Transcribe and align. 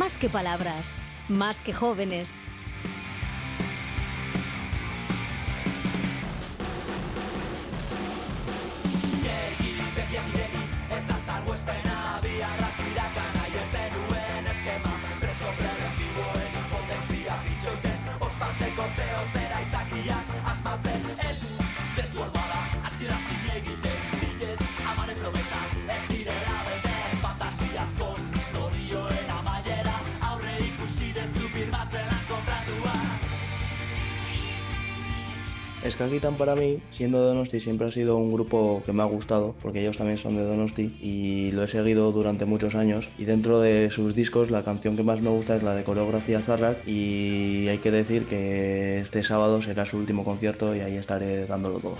Más 0.00 0.16
que 0.16 0.30
palabras, 0.30 0.96
más 1.28 1.60
que 1.60 1.74
jóvenes. 1.74 2.42
Skakitan 35.88 36.34
para 36.34 36.54
mí, 36.54 36.78
siendo 36.92 37.24
Donosti, 37.24 37.58
siempre 37.58 37.86
ha 37.86 37.90
sido 37.90 38.18
un 38.18 38.32
grupo 38.32 38.82
que 38.84 38.92
me 38.92 39.02
ha 39.02 39.06
gustado, 39.06 39.54
porque 39.62 39.80
ellos 39.80 39.96
también 39.96 40.18
son 40.18 40.36
de 40.36 40.42
Donosti 40.42 40.94
y 41.00 41.52
lo 41.52 41.64
he 41.64 41.68
seguido 41.68 42.12
durante 42.12 42.44
muchos 42.44 42.74
años. 42.74 43.08
Y 43.18 43.24
dentro 43.24 43.60
de 43.60 43.90
sus 43.90 44.14
discos, 44.14 44.50
la 44.50 44.62
canción 44.62 44.96
que 44.96 45.02
más 45.02 45.22
me 45.22 45.30
gusta 45.30 45.56
es 45.56 45.62
la 45.62 45.74
de 45.74 45.84
Coreografía 45.84 46.40
Zarrak 46.40 46.86
y 46.86 47.68
hay 47.68 47.78
que 47.78 47.90
decir 47.90 48.26
que 48.26 49.00
este 49.00 49.22
sábado 49.22 49.62
será 49.62 49.86
su 49.86 49.96
último 49.96 50.24
concierto 50.24 50.76
y 50.76 50.80
ahí 50.80 50.96
estaré 50.96 51.46
dándolo 51.46 51.78
todo. 51.78 51.96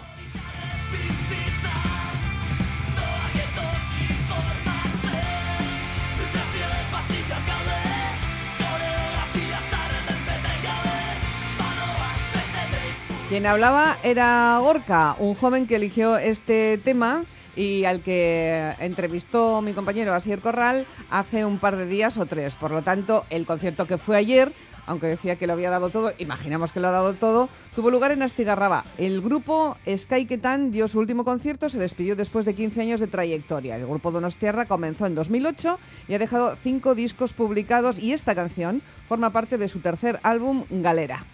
Quien 13.31 13.47
hablaba 13.47 13.97
era 14.03 14.59
Gorka, 14.61 15.15
un 15.21 15.35
joven 15.35 15.69
que 15.69 15.77
eligió 15.77 16.19
este 16.19 16.79
tema 16.79 17.23
y 17.55 17.85
al 17.85 18.03
que 18.03 18.73
entrevistó 18.81 19.63
mi 19.63 19.73
compañero 19.73 20.13
Asier 20.15 20.41
Corral 20.41 20.85
hace 21.11 21.45
un 21.45 21.61
par 21.61 21.77
de 21.77 21.87
días 21.87 22.19
o 22.19 22.27
tres. 22.27 22.57
Por 22.57 22.73
lo 22.73 22.83
tanto, 22.83 23.25
el 23.31 23.47
concierto 23.47 23.87
que 23.87 23.99
fue 23.99 24.17
ayer, 24.17 24.53
aunque 24.85 25.07
decía 25.07 25.37
que 25.37 25.47
lo 25.47 25.53
había 25.53 25.71
dado 25.71 25.91
todo, 25.91 26.13
imaginamos 26.19 26.73
que 26.73 26.81
lo 26.81 26.89
ha 26.89 26.91
dado 26.91 27.15
todo, 27.15 27.49
tuvo 27.77 27.93
lugar 27.93 28.11
en 28.11 28.23
Astigarraba. 28.23 28.85
El 28.99 29.21
grupo 29.21 29.77
Sky 29.87 30.27
Ketan 30.27 30.73
dio 30.73 30.89
su 30.89 30.99
último 30.99 31.25
concierto, 31.25 31.69
se 31.69 31.79
despidió 31.79 32.17
después 32.17 32.45
de 32.47 32.55
15 32.55 32.81
años 32.81 32.99
de 32.99 33.07
trayectoria. 33.07 33.77
El 33.77 33.87
grupo 33.87 34.11
Donostiarra 34.11 34.67
comenzó 34.67 35.07
en 35.07 35.15
2008 35.15 35.79
y 36.09 36.15
ha 36.15 36.19
dejado 36.19 36.57
cinco 36.61 36.97
discos 36.97 37.33
publicados 37.33 38.01
y 38.01 38.13
esta 38.13 38.35
canción 38.35 38.83
forma 39.09 39.31
parte 39.31 39.57
de 39.57 39.69
su 39.69 39.79
tercer 39.79 40.19
álbum, 40.25 40.65
Galera. 40.69 41.25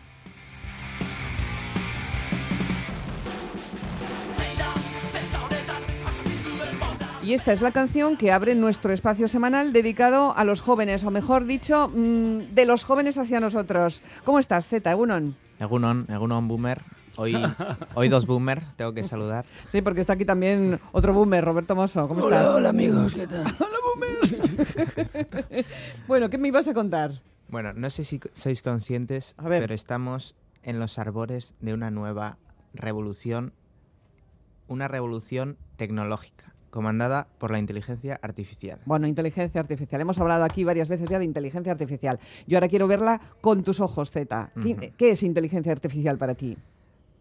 Y 7.27 7.35
esta 7.35 7.53
es 7.53 7.61
la 7.61 7.73
canción 7.73 8.17
que 8.17 8.31
abre 8.31 8.55
nuestro 8.55 8.93
espacio 8.93 9.27
semanal 9.27 9.73
dedicado 9.73 10.33
a 10.37 10.45
los 10.45 10.61
jóvenes, 10.61 11.03
o 11.03 11.11
mejor 11.11 11.45
dicho, 11.45 11.89
mm, 11.89 12.55
de 12.55 12.67
los 12.67 12.85
jóvenes 12.85 13.19
hacia 13.19 13.41
nosotros. 13.41 14.05
¿Cómo 14.23 14.39
estás, 14.39 14.69
Zeta, 14.69 14.93
Egunon? 14.93 15.35
Egunon, 15.59 16.07
Egunon 16.09 16.47
Boomer. 16.47 16.83
Hoy, 17.17 17.35
hoy 17.95 18.09
dos 18.09 18.27
Boomer, 18.27 18.63
tengo 18.77 18.95
que 18.95 19.03
saludar. 19.03 19.45
Sí, 19.67 19.83
porque 19.83 20.03
está 20.03 20.13
aquí 20.13 20.25
también 20.25 20.79
otro 20.93 21.13
Boomer, 21.15 21.45
Roberto 21.45 21.75
Mosso. 21.75 22.07
¿Cómo 22.07 22.23
hola, 22.23 22.37
estás? 22.37 22.55
Hola, 22.55 22.69
amigos, 22.69 23.13
¿qué 23.13 23.27
tal? 23.27 23.41
¡Hola, 23.59 23.77
Boomer! 23.83 25.67
bueno, 26.07 26.31
¿qué 26.31 26.39
me 26.39 26.47
ibas 26.47 26.69
a 26.69 26.75
contar? 26.75 27.11
Bueno, 27.49 27.73
no 27.73 27.91
sé 27.91 28.05
si 28.05 28.21
sois 28.35 28.63
conscientes, 28.63 29.35
pero 29.43 29.75
estamos 29.75 30.37
en 30.63 30.79
los 30.79 30.97
arbores 30.97 31.55
de 31.59 31.75
una 31.75 31.91
nueva 31.91 32.39
revolución, 32.73 33.53
una 34.69 34.87
revolución 34.87 35.57
tecnológica 35.77 36.55
comandada 36.71 37.27
por 37.39 37.51
la 37.51 37.59
inteligencia 37.59 38.19
artificial. 38.23 38.79
Bueno, 38.85 39.07
inteligencia 39.07 39.61
artificial. 39.61 40.01
Hemos 40.01 40.19
hablado 40.19 40.45
aquí 40.45 40.65
varias 40.65 40.89
veces 40.89 41.09
ya 41.09 41.19
de 41.19 41.25
inteligencia 41.25 41.73
artificial. 41.73 42.19
Yo 42.47 42.59
ahora 42.59 42.69
quiero 42.69 42.87
verla 42.87 43.21
con 43.41 43.63
tus 43.63 43.81
ojos, 43.81 44.11
Z. 44.11 44.51
¿Qué, 44.97 45.11
es 45.11 45.23
inteligencia 45.23 45.73
artificial 45.73 46.19
para 46.19 46.35
ti? 46.35 46.57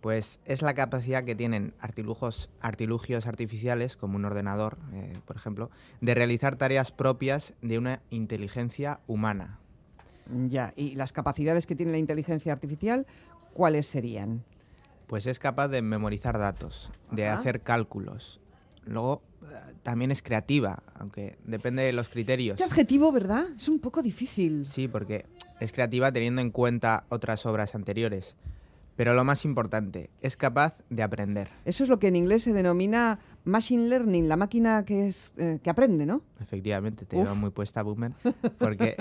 Pues 0.02 0.40
es 0.46 0.62
la 0.62 0.74
capacidad 0.76 1.24
que 1.24 1.36
tienen 1.36 1.74
artilugios, 1.80 2.50
artilugios 2.62 3.26
artificiales, 3.26 3.98
como 3.98 4.18
un 4.18 4.26
ordenador, 4.26 4.78
eh, 4.94 5.18
por 5.26 5.36
ejemplo, 5.36 5.72
de 6.02 6.14
realizar 6.14 6.58
tareas 6.58 6.92
propias 6.92 7.54
de 7.62 7.80
una 7.80 8.02
inteligencia 8.12 9.00
humana. 9.08 9.60
Ya, 10.48 10.74
¿y 10.76 10.96
las 10.96 11.14
capacidades 11.14 11.66
que 11.66 11.76
tiene 11.76 11.92
la 11.92 11.98
inteligencia 11.98 12.54
artificial, 12.54 13.08
cuáles 13.54 13.88
serían? 13.88 14.44
Pues 15.08 15.28
es 15.28 15.40
capaz 15.40 15.68
de 15.68 15.82
memorizar 15.82 16.38
datos, 16.38 16.92
de 17.12 17.28
hacer 17.28 17.62
cálculos. 17.62 18.40
Luego 18.86 19.22
también 19.84 20.12
es 20.12 20.22
creativa, 20.22 20.82
aunque 20.96 21.38
depende 21.46 21.84
de 21.84 21.94
los 21.94 22.10
criterios. 22.10 22.54
Este 22.54 22.64
adjetivo, 22.64 23.12
¿verdad? 23.12 23.46
Es 23.56 23.70
un 23.70 23.80
poco 23.80 24.02
difícil. 24.02 24.66
Sí, 24.66 24.88
porque 24.88 25.26
es 25.60 25.72
creativa 25.72 26.12
teniendo 26.12 26.42
en 26.42 26.52
cuenta 26.52 27.06
otras 27.10 27.46
obras 27.46 27.76
anteriores. 27.76 28.36
Pero 28.96 29.14
lo 29.14 29.26
más 29.26 29.44
importante, 29.44 30.10
es 30.22 30.38
capaz 30.38 30.82
de 30.90 31.04
aprender. 31.04 31.50
Eso 31.66 31.84
es 31.84 31.90
lo 31.90 32.00
que 32.00 32.08
en 32.08 32.16
inglés 32.16 32.44
se 32.44 32.54
denomina 32.54 33.20
machine 33.44 33.90
learning, 33.90 34.30
la 34.30 34.38
máquina 34.38 34.86
que 34.86 35.08
es 35.08 35.34
eh, 35.38 35.60
que 35.62 35.70
aprende, 35.70 36.06
¿no? 36.06 36.22
Efectivamente, 36.40 37.06
te 37.06 37.18
lleva 37.18 37.34
muy 37.34 37.50
puesta, 37.50 37.84
Boomer, 37.84 38.14
porque 38.58 38.96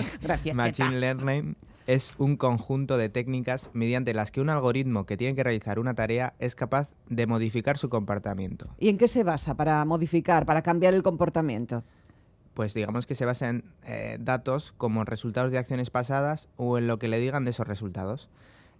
machine 0.53 0.99
learning 0.99 1.55
es 1.87 2.15
un 2.17 2.35
conjunto 2.35 2.97
de 2.97 3.09
técnicas 3.09 3.69
mediante 3.73 4.13
las 4.13 4.31
que 4.31 4.41
un 4.41 4.49
algoritmo 4.49 5.05
que 5.05 5.17
tiene 5.17 5.35
que 5.35 5.43
realizar 5.43 5.79
una 5.79 5.93
tarea 5.93 6.33
es 6.39 6.55
capaz 6.55 6.95
de 7.09 7.27
modificar 7.27 7.77
su 7.77 7.89
comportamiento. 7.89 8.67
¿Y 8.79 8.89
en 8.89 8.97
qué 8.97 9.07
se 9.07 9.23
basa 9.23 9.55
para 9.55 9.83
modificar, 9.85 10.45
para 10.45 10.61
cambiar 10.61 10.93
el 10.93 11.03
comportamiento? 11.03 11.83
Pues 12.53 12.73
digamos 12.73 13.05
que 13.05 13.15
se 13.15 13.25
basa 13.25 13.49
en 13.49 13.65
eh, 13.85 14.17
datos 14.19 14.73
como 14.77 15.03
resultados 15.03 15.51
de 15.51 15.57
acciones 15.57 15.89
pasadas 15.89 16.47
o 16.55 16.77
en 16.77 16.87
lo 16.87 16.97
que 16.99 17.07
le 17.07 17.19
digan 17.19 17.43
de 17.43 17.51
esos 17.51 17.67
resultados. 17.67 18.29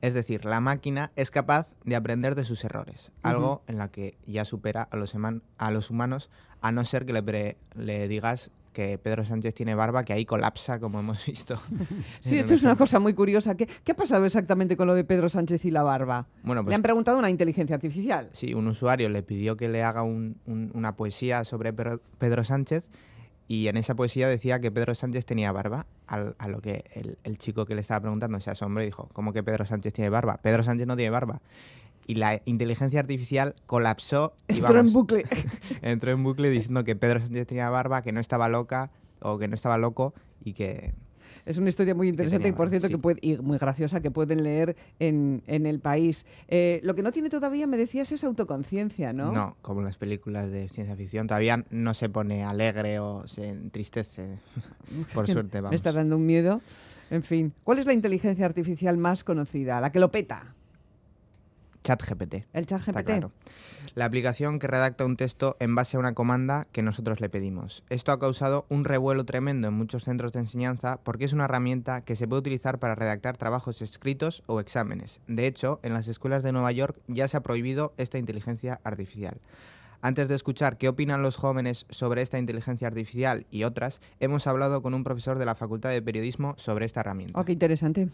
Es 0.02 0.14
decir, 0.14 0.46
la 0.46 0.60
máquina 0.60 1.12
es 1.16 1.32
capaz 1.32 1.74
de 1.84 1.96
aprender 1.96 2.36
de 2.36 2.44
sus 2.44 2.64
errores, 2.64 3.12
algo 3.22 3.64
en 3.68 3.78
la 3.78 3.90
que 3.90 4.18
ya 4.28 4.46
supera 4.46 4.84
a 4.84 4.98
los, 4.98 5.16
a 5.58 5.72
los 5.72 5.90
humanos, 5.90 6.30
a 6.62 6.72
no 6.72 6.86
ser 6.86 7.06
que 7.06 7.14
le, 7.14 7.58
le 7.76 8.08
digas 8.08 8.52
que 8.76 9.00
Pedro 9.00 9.26
Sánchez 9.26 9.56
tiene 9.56 9.74
barba, 9.74 10.04
que 10.04 10.14
ahí 10.14 10.26
colapsa, 10.26 10.80
como 10.80 11.00
hemos 11.00 11.26
visto. 11.26 11.60
sí, 12.20 12.38
esto 12.38 12.54
es 12.54 12.62
una 12.62 12.76
cosa 12.76 13.00
muy 13.00 13.14
curiosa. 13.14 13.56
¿Qué, 13.56 13.68
ha 13.90 13.96
pasado 13.96 14.26
exactamente 14.26 14.76
con 14.78 14.86
lo 14.86 14.94
de 14.94 15.06
Pedro 15.06 15.30
Sánchez 15.30 15.64
y 15.66 15.72
la 15.72 15.82
barba? 15.82 16.28
Bueno, 16.44 16.62
le 16.62 16.66
pues 16.66 16.76
han 16.76 16.84
preguntado 16.84 17.18
a 17.18 17.20
una 17.20 17.30
inteligencia 17.30 17.76
artificial. 17.76 18.30
Sí, 18.34 18.54
un 18.54 18.68
usuario 18.68 19.10
le 19.10 19.24
pidió 19.24 19.56
que 19.56 19.70
le 19.70 19.82
haga 19.82 20.04
una 20.04 20.96
poesía 20.96 21.46
sobre 21.46 21.74
Pedro 21.74 22.44
Sánchez 22.44 22.90
y 23.48 23.68
en 23.68 23.78
esa 23.78 23.96
poesía 23.96 24.28
decía 24.28 24.60
que 24.60 24.72
Pedro 24.72 24.94
Sánchez 24.94 25.26
tenía 25.26 25.52
barba, 25.52 25.86
a 26.08 26.48
lo 26.48 26.62
que 26.62 27.18
el, 27.24 27.38
chico 27.38 27.66
que 27.66 27.76
le 27.76 27.82
estaba 27.82 28.02
preguntando 28.02 28.40
se 28.40 28.52
asombró 28.52 28.84
y 28.84 28.88
dijo, 28.88 29.08
¿cómo 29.14 29.34
que 29.34 29.44
Pedro 29.44 29.66
Sánchez 29.66 29.94
tiene 29.94 30.10
barba? 30.10 30.38
Pedro 30.42 30.64
Sánchez 30.64 30.88
no 30.88 30.96
tiene 30.96 31.12
barba. 31.12 31.42
Y 32.08 32.16
la 32.16 32.42
inteligencia 32.46 33.00
artificial 33.00 33.56
colapsó. 33.66 34.34
Y, 34.48 34.60
entró 34.60 34.80
en 34.80 34.94
bucle. 34.94 35.26
entró 35.82 36.12
en 36.12 36.24
bucle 36.24 36.50
diciendo 36.50 36.84
que 36.84 36.96
Pedro 36.96 37.20
Sánchez 37.20 37.48
tenía 37.48 37.70
barba, 37.70 38.02
que 38.02 38.12
no 38.12 38.20
estaba 38.20 38.50
loca 38.50 38.92
o 39.22 39.38
que 39.38 39.48
no 39.48 39.56
estaba 39.56 39.78
loco 39.78 40.14
y 40.44 40.54
que 40.54 40.94
es 41.46 41.58
una 41.60 41.70
historia 41.70 41.94
muy 41.94 42.10
interesante 42.10 42.48
y, 42.48 42.52
por 42.52 42.70
cierto, 42.70 42.90
que 42.90 42.98
puede, 42.98 43.20
y 43.22 43.38
muy 43.38 43.58
graciosa 43.58 44.02
que 44.02 44.10
pueden 44.10 44.44
leer 44.44 44.76
en, 45.00 45.44
el 45.48 45.80
país. 45.80 46.26
Eh, 46.48 46.80
lo 46.84 46.96
que 46.96 47.04
no 47.04 47.12
tiene 47.12 47.30
todavía, 47.30 47.68
me 47.68 47.78
decías, 47.78 48.12
es 48.12 48.24
autoconciencia, 48.24 49.14
¿no? 49.14 49.32
No, 49.32 49.58
como 49.62 49.82
las 49.82 49.98
películas 49.98 50.50
de 50.50 50.70
ciencia 50.70 50.96
ficción. 50.96 51.28
Todavía 51.28 51.64
no 51.70 51.94
se 51.94 52.10
pone 52.10 52.44
alegre 52.44 53.00
o 53.00 53.28
se 53.28 53.50
entristece. 53.50 54.40
por 55.14 55.28
suerte, 55.28 55.62
vamos. 55.62 55.72
Me 55.72 55.76
está 55.76 55.92
dando 55.92 56.18
un 56.18 56.26
miedo. 56.26 56.62
En 57.12 57.22
fin, 57.22 57.54
¿cuál 57.64 57.78
es 57.78 57.86
la 57.86 57.94
inteligencia 57.94 58.46
artificial 58.46 58.98
más 58.98 59.24
conocida? 59.24 59.80
La 59.80 59.92
que 59.92 60.00
lo 60.00 60.12
peta. 60.12 60.56
ChatGPT. 61.86 62.48
El 62.52 62.66
ChatGPT. 62.66 63.30
La 63.94 64.06
aplicación 64.06 64.58
que 64.58 64.66
redacta 64.66 65.06
un 65.06 65.18
texto 65.18 65.56
en 65.60 65.76
base 65.76 65.96
a 65.96 66.00
una 66.00 66.16
comanda 66.16 66.66
que 66.72 66.82
nosotros 66.82 67.22
le 67.22 67.30
pedimos. 67.30 67.84
Esto 67.90 68.12
ha 68.12 68.20
causado 68.20 68.66
un 68.70 68.86
revuelo 68.86 69.24
tremendo 69.24 69.68
en 69.68 69.76
muchos 69.76 70.04
centros 70.04 70.34
de 70.34 70.40
enseñanza 70.40 70.98
porque 71.04 71.26
es 71.26 71.34
una 71.34 71.46
herramienta 71.46 72.02
que 72.02 72.16
se 72.16 72.28
puede 72.28 72.40
utilizar 72.40 72.80
para 72.80 72.96
redactar 72.96 73.38
trabajos 73.38 73.84
escritos 73.84 74.42
o 74.48 74.60
exámenes. 74.60 75.22
De 75.28 75.46
hecho, 75.46 75.80
en 75.84 75.94
las 75.94 76.08
escuelas 76.08 76.42
de 76.42 76.52
Nueva 76.52 76.72
York 76.72 76.98
ya 77.08 77.28
se 77.28 77.38
ha 77.38 77.44
prohibido 77.44 77.94
esta 77.98 78.18
inteligencia 78.18 78.82
artificial. 78.84 79.38
Antes 80.02 80.28
de 80.28 80.36
escuchar 80.36 80.78
qué 80.78 80.90
opinan 80.90 81.22
los 81.22 81.36
jóvenes 81.36 81.86
sobre 81.92 82.24
esta 82.24 82.40
inteligencia 82.40 82.88
artificial 82.88 83.46
y 83.52 83.64
otras, 83.64 84.02
hemos 84.20 84.48
hablado 84.48 84.82
con 84.82 84.96
un 84.96 85.04
profesor 85.04 85.38
de 85.38 85.46
la 85.46 85.56
Facultad 85.56 85.92
de 85.92 86.02
Periodismo 86.02 86.56
sobre 86.58 86.86
esta 86.86 87.02
herramienta. 87.02 87.40
Oh, 87.40 87.46
qué 87.46 87.54
interesante. 87.54 88.10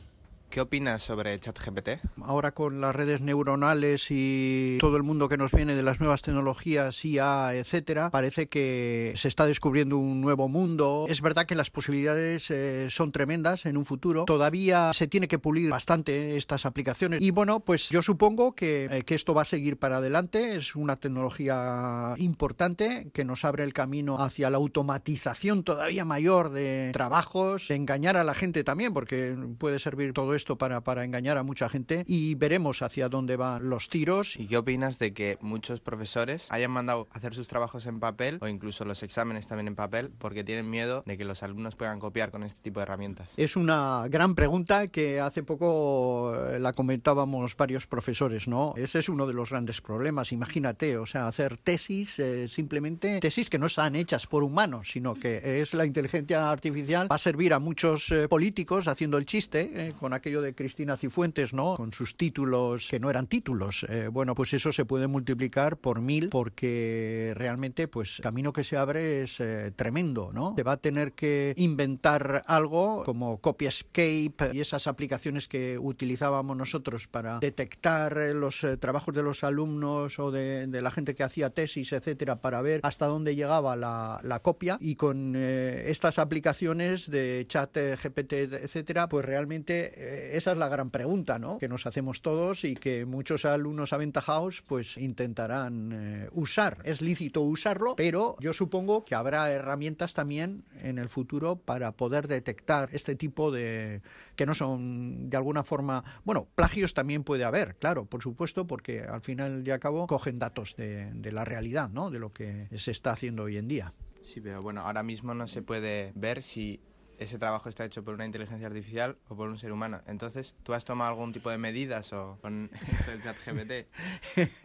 ¿Qué 0.52 0.60
opinas 0.60 1.02
sobre 1.02 1.40
ChatGPT? 1.40 1.90
Ahora 2.24 2.52
con 2.52 2.82
las 2.82 2.94
redes 2.94 3.22
neuronales 3.22 4.08
y 4.10 4.78
todo 4.82 4.98
el 4.98 5.04
mundo 5.04 5.30
que 5.30 5.38
nos 5.38 5.54
viene 5.54 5.78
de 5.78 5.82
las 5.82 6.02
nuevas 6.02 6.24
tecnologías, 6.24 7.06
IA, 7.06 7.56
etcétera, 7.56 8.10
parece 8.10 8.48
que 8.48 9.14
se 9.16 9.30
está 9.30 9.46
descubriendo 9.46 9.98
un 9.98 10.20
nuevo 10.20 10.50
mundo. 10.50 11.06
Es 11.08 11.22
verdad 11.22 11.46
que 11.46 11.56
las 11.56 11.70
posibilidades 11.70 12.52
eh, 12.52 12.88
son 12.90 13.14
tremendas 13.14 13.66
en 13.66 13.78
un 13.78 13.86
futuro. 13.86 14.26
Todavía 14.26 14.92
se 14.92 15.08
tiene 15.08 15.30
que 15.30 15.40
pulir 15.40 15.70
bastante 15.70 16.36
estas 16.36 16.66
aplicaciones. 16.66 17.22
Y 17.22 17.32
bueno, 17.32 17.62
pues 17.62 17.88
yo 17.88 18.02
supongo 18.02 18.54
que, 18.54 18.90
eh, 18.92 19.04
que 19.04 19.16
esto 19.16 19.34
va 19.34 19.44
a 19.44 19.46
seguir 19.46 19.78
para 19.78 19.98
adelante. 19.98 20.58
Es 20.58 20.76
una 20.76 20.98
tecnología 20.98 22.14
importante 22.18 23.10
que 23.14 23.24
nos 23.24 23.46
abre 23.46 23.64
el 23.64 23.72
camino 23.72 24.22
hacia 24.22 24.50
la 24.50 24.58
automatización 24.58 25.64
todavía 25.64 26.04
mayor 26.04 26.50
de 26.50 26.90
trabajos, 26.92 27.70
de 27.70 27.76
engañar 27.76 28.18
a 28.18 28.26
la 28.26 28.34
gente 28.34 28.66
también, 28.66 28.94
porque 28.94 29.34
puede 29.58 29.80
servir 29.80 30.12
todo 30.12 30.36
esto 30.36 30.41
esto 30.42 30.58
para, 30.58 30.82
para 30.82 31.06
engañar 31.06 31.38
a 31.38 31.44
mucha 31.44 31.70
gente 31.70 32.04
y 32.08 32.34
veremos 32.34 32.82
hacia 32.82 33.10
dónde 33.10 33.36
van 33.36 33.70
los 33.70 33.90
tiros. 33.90 34.36
¿Y 34.38 34.48
qué 34.48 34.58
opinas 34.58 34.98
de 34.98 35.14
que 35.14 35.38
muchos 35.40 35.82
profesores 35.82 36.52
hayan 36.52 36.72
mandado 36.72 37.08
hacer 37.12 37.36
sus 37.36 37.48
trabajos 37.48 37.86
en 37.86 38.00
papel 38.00 38.40
o 38.42 38.48
incluso 38.48 38.84
los 38.84 39.04
exámenes 39.04 39.46
también 39.46 39.68
en 39.68 39.76
papel 39.76 40.10
porque 40.18 40.44
tienen 40.44 40.68
miedo 40.68 41.04
de 41.06 41.16
que 41.16 41.26
los 41.26 41.44
alumnos 41.44 41.76
puedan 41.76 42.00
copiar 42.00 42.32
con 42.32 42.42
este 42.42 42.60
tipo 42.60 42.80
de 42.80 42.86
herramientas? 42.86 43.30
Es 43.38 43.56
una 43.56 44.08
gran 44.10 44.34
pregunta 44.34 44.88
que 44.88 45.20
hace 45.20 45.44
poco 45.44 46.34
eh, 46.36 46.60
la 46.60 46.74
comentábamos 46.74 47.56
varios 47.56 47.86
profesores, 47.86 48.48
¿no? 48.48 48.74
Ese 48.76 48.98
es 48.98 49.08
uno 49.08 49.28
de 49.28 49.34
los 49.34 49.52
grandes 49.52 49.80
problemas, 49.80 50.32
imagínate, 50.32 50.98
o 50.98 51.06
sea, 51.06 51.28
hacer 51.28 51.58
tesis, 51.58 52.18
eh, 52.18 52.48
simplemente 52.48 53.20
tesis 53.20 53.48
que 53.48 53.60
no 53.60 53.68
están 53.68 53.96
hechas 53.96 54.26
por 54.26 54.42
humanos, 54.42 54.90
sino 54.92 55.14
que 55.14 55.62
es 55.62 55.76
la 55.76 55.86
inteligencia 55.86 56.50
artificial, 56.50 57.12
va 57.12 57.16
a 57.18 57.20
servir 57.20 57.54
a 57.54 57.60
muchos 57.60 58.12
eh, 58.12 58.28
políticos 58.28 58.88
haciendo 58.88 59.20
el 59.20 59.28
chiste 59.28 59.94
con 60.00 60.14
aquello 60.32 60.42
de 60.42 60.56
Cristina 60.56 60.96
Cifuentes, 60.96 61.54
¿no? 61.54 61.76
Con 61.76 61.92
sus 61.92 62.16
títulos 62.16 62.88
que 62.90 63.02
no 63.02 63.10
eran 63.10 63.28
títulos. 63.28 63.86
Eh, 63.90 64.08
bueno, 64.08 64.34
pues 64.34 64.54
eso 64.54 64.72
se 64.72 64.86
puede 64.86 65.08
multiplicar 65.08 65.76
por 65.76 66.00
mil 66.00 66.30
porque 66.30 67.34
realmente, 67.36 67.90
pues, 67.90 68.20
el 68.20 68.24
camino 68.24 68.54
que 68.54 68.64
se 68.64 68.78
abre 68.78 69.24
es 69.24 69.42
eh, 69.42 69.74
tremendo, 69.76 70.32
¿no? 70.34 70.54
Se 70.56 70.64
va 70.64 70.74
a 70.74 70.78
tener 70.78 71.12
que 71.12 71.54
inventar 71.58 72.44
algo 72.48 73.04
como 73.04 73.42
CopyEscape 73.42 74.52
y 74.54 74.62
esas 74.62 74.88
aplicaciones 74.88 75.50
que 75.50 75.78
utilizábamos 75.78 76.56
nosotros 76.56 77.10
para 77.10 77.40
detectar 77.40 78.18
eh, 78.18 78.34
los 78.34 78.66
trabajos 78.80 79.14
de 79.14 79.24
los 79.24 79.44
alumnos 79.44 80.18
o 80.18 80.32
de, 80.32 80.68
la 80.82 80.92
gente 80.92 81.14
que 81.14 81.24
hacía 81.24 81.50
tesis, 81.50 81.92
etcétera, 81.92 82.38
para 82.38 82.62
ver 82.62 82.80
hasta 82.84 83.06
dónde 83.06 83.36
llegaba 83.36 83.76
la, 83.76 84.22
la 84.24 84.40
copia. 84.40 84.78
Y 84.80 84.96
con 84.96 85.36
estas 85.36 86.20
aplicaciones 86.20 87.12
de 87.12 87.44
chat 87.50 87.76
GPT, 87.76 88.34
etcétera, 88.54 89.10
pues 89.10 89.26
realmente 89.26 90.21
esa 90.34 90.52
es 90.52 90.58
la 90.58 90.70
gran 90.70 90.90
pregunta 90.90 91.40
¿no? 91.40 91.58
que 91.58 91.68
nos 91.68 91.86
hacemos 91.86 92.22
todos 92.22 92.64
y 92.64 92.76
que 92.76 93.06
muchos 93.06 93.46
alumnos 93.46 93.94
aventajados 93.94 94.62
pues 94.62 94.98
intentarán 94.98 95.92
eh, 95.94 96.30
usar. 96.32 96.78
Es 96.84 97.02
lícito 97.02 97.42
usarlo, 97.42 97.96
pero 97.96 98.36
yo 98.40 98.54
supongo 98.54 99.06
que 99.06 99.16
habrá 99.16 99.52
herramientas 99.52 100.14
también 100.14 100.64
en 100.82 100.98
el 100.98 101.10
futuro 101.10 101.58
para 101.58 101.92
poder 101.94 102.28
detectar 102.28 102.90
este 102.92 103.16
tipo 103.16 103.52
de 103.52 104.02
que 104.36 104.46
no 104.46 104.54
son 104.54 105.30
de 105.30 105.38
alguna 105.38 105.64
forma, 105.64 106.04
bueno, 106.24 106.48
plagios 106.56 106.94
también 106.94 107.24
puede 107.24 107.44
haber, 107.44 107.76
claro, 107.76 108.06
por 108.06 108.24
supuesto, 108.24 108.66
porque 108.66 109.02
al 109.02 109.22
final 109.22 109.64
y 109.66 109.72
al 109.72 109.80
cabo 109.80 110.08
cogen 110.08 110.40
datos 110.40 110.76
de, 110.76 111.12
de 111.14 111.32
la 111.32 111.46
realidad, 111.46 111.90
¿no? 111.90 112.10
De 112.10 112.20
lo 112.20 112.32
que 112.32 112.68
se 112.76 112.92
está 112.92 113.12
haciendo 113.12 113.44
hoy 113.44 113.58
en 113.58 113.68
día. 113.68 113.94
Sí, 114.22 114.40
pero 114.40 114.62
bueno, 114.62 114.82
ahora 114.82 115.04
mismo 115.04 115.34
no 115.34 115.48
se 115.48 115.62
puede 115.62 116.12
ver 116.16 116.44
si 116.44 116.80
ese 117.22 117.38
trabajo 117.38 117.70
está 117.70 117.86
hecho 117.86 118.04
por 118.04 118.16
una 118.16 118.26
inteligencia 118.26 118.66
artificial 118.66 119.16
o 119.30 119.36
por 119.36 119.48
un 119.48 119.58
ser 119.60 119.72
humano. 119.72 120.02
Entonces, 120.08 120.56
¿tú 120.64 120.74
has 120.74 120.84
tomado 120.84 121.12
algún 121.12 121.32
tipo 121.32 121.52
de 121.52 121.60
medidas 121.60 122.12
o 122.14 122.40
con 122.42 122.72
el 123.12 123.22
chat 123.22 123.38
GPT? 123.46 123.88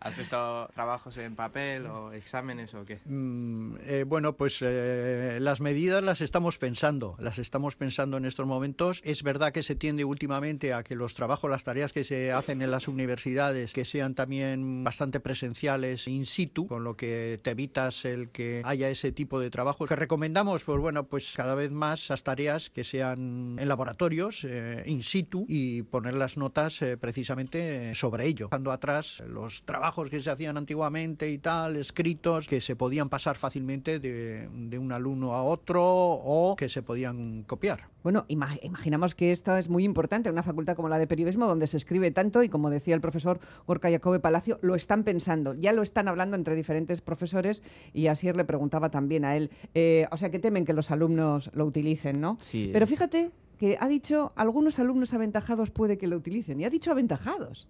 ¿Has 0.01 0.15
puesto 0.15 0.69
trabajos 0.75 1.19
en 1.19 1.37
papel 1.37 1.87
o 1.87 2.13
exámenes 2.13 2.73
o 2.73 2.87
qué? 2.87 2.99
Mm, 3.05 3.77
eh, 3.83 4.05
bueno, 4.07 4.37
pues 4.37 4.61
eh, 4.63 5.37
las 5.39 5.61
medidas 5.61 6.03
las 6.03 6.23
estamos 6.23 6.57
pensando, 6.57 7.17
las 7.19 7.39
estamos 7.39 7.77
pensando 7.77 8.17
en 8.17 8.25
estos 8.25 8.47
momentos. 8.47 9.03
Es 9.05 9.23
verdad 9.23 9.53
que 9.53 9.63
se 9.63 9.77
tiende 9.77 10.05
últimamente 10.05 10.73
a 10.73 10.83
que 10.83 10.97
los 10.97 11.15
trabajos, 11.15 11.51
las 11.51 11.65
tareas 11.65 11.93
que 11.93 12.05
se 12.05 12.33
hacen 12.33 12.63
en 12.63 12.71
las 12.71 12.89
universidades, 12.89 13.75
que 13.75 13.85
sean 13.85 14.15
también 14.15 14.83
bastante 14.83 15.21
presenciales 15.21 16.09
in 16.09 16.25
situ, 16.25 16.67
con 16.67 16.85
lo 16.85 16.97
que 16.97 17.39
te 17.43 17.51
evitas 17.51 18.07
el 18.07 18.31
que 18.31 18.63
haya 18.65 18.89
ese 18.89 19.13
tipo 19.13 19.41
de 19.41 19.51
trabajo. 19.51 19.85
Que 19.85 19.97
recomendamos, 19.97 20.65
pues 20.65 20.81
bueno, 20.81 21.07
pues 21.07 21.35
cada 21.37 21.55
vez 21.55 21.71
más 21.71 22.09
las 22.09 22.23
tareas 22.23 22.46
que 22.73 22.85
sean 22.85 23.57
en 23.59 23.69
laboratorios, 23.69 24.45
eh, 24.45 24.83
in 24.87 25.03
situ, 25.03 25.47
y 25.49 25.83
poner 25.83 26.15
las 26.15 26.37
notas 26.37 26.81
eh, 26.83 26.97
precisamente 26.97 27.95
sobre 27.95 28.27
ello. 28.27 28.47
Dejando 28.47 28.73
atrás 28.73 29.23
los 29.27 29.63
trabajos 29.65 30.11
que 30.11 30.21
se 30.21 30.31
hacían 30.31 30.57
antiguamente 30.57 31.31
y 31.31 31.39
tal, 31.39 31.77
escritos, 31.77 32.47
que 32.47 32.61
se 32.61 32.77
podían 32.77 33.09
pasar 33.09 33.37
fácilmente 33.37 33.99
de 33.99 34.79
un 34.79 34.93
alumno 34.93 35.33
a 35.33 35.43
otro 35.43 35.83
o 35.85 36.57
que 36.57 36.69
se 36.69 36.83
podían 36.83 37.43
copiar. 37.45 37.89
Bueno, 38.07 38.25
imaginamos 38.29 39.17
que 39.17 39.33
esto 39.33 39.57
es 39.57 39.69
muy 39.69 39.83
importante 39.83 40.29
en 40.29 40.35
una 40.35 40.45
facultad 40.45 40.77
como 40.77 40.89
la 40.89 40.97
de 40.97 41.09
periodismo, 41.09 41.49
donde 41.49 41.67
se 41.67 41.77
escribe 41.77 42.13
tanto 42.13 42.45
y 42.45 42.49
como 42.49 42.71
decía 42.71 42.95
el 42.95 43.01
profesor 43.01 43.41
Gorka 43.67 43.91
Jacobe 43.91 44.21
Palacio, 44.21 44.61
lo 44.63 44.77
están 44.77 45.03
pensando, 45.03 45.55
ya 45.55 45.73
lo 45.73 45.83
están 45.83 46.07
hablando 46.07 46.37
entre 46.37 46.55
diferentes 46.55 47.01
profesores 47.01 47.65
y 47.93 48.07
Asier 48.07 48.37
le 48.37 48.45
preguntaba 48.45 48.93
también 48.93 49.25
a 49.25 49.35
él, 49.37 49.51
eh, 49.75 50.07
o 50.13 50.17
sea, 50.19 50.31
que 50.31 50.39
temen 50.39 50.65
que 50.65 50.73
los 50.73 50.93
alumnos 50.93 51.51
lo 51.53 51.67
utilicen, 51.67 52.21
¿no? 52.21 52.39
Sí. 52.41 52.71
Pero 52.73 52.87
fíjate 52.87 53.33
que 53.59 53.77
ha 53.81 53.89
dicho, 53.89 54.33
algunos 54.37 54.79
alumnos 54.79 55.13
aventajados 55.13 55.73
puede 55.73 55.99
que 55.99 56.07
lo 56.07 56.17
utilicen, 56.17 56.61
y 56.61 56.65
ha 56.65 56.71
dicho 56.71 56.93
aventajados. 56.93 57.67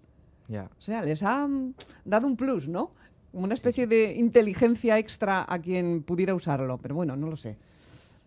Ya. 0.49 0.69
O 0.77 0.81
sea, 0.83 1.01
les 1.01 1.23
ha 1.23 1.49
dado 2.05 2.27
un 2.27 2.37
plus, 2.37 2.67
¿no? 2.67 2.91
Una 3.33 3.55
especie 3.55 3.87
de 3.87 4.13
inteligencia 4.13 4.99
extra 4.99 5.47
a 5.51 5.59
quien 5.59 6.03
pudiera 6.03 6.35
usarlo, 6.35 6.77
pero 6.77 6.93
bueno, 6.93 7.15
no 7.15 7.27
lo 7.27 7.37
sé. 7.37 7.57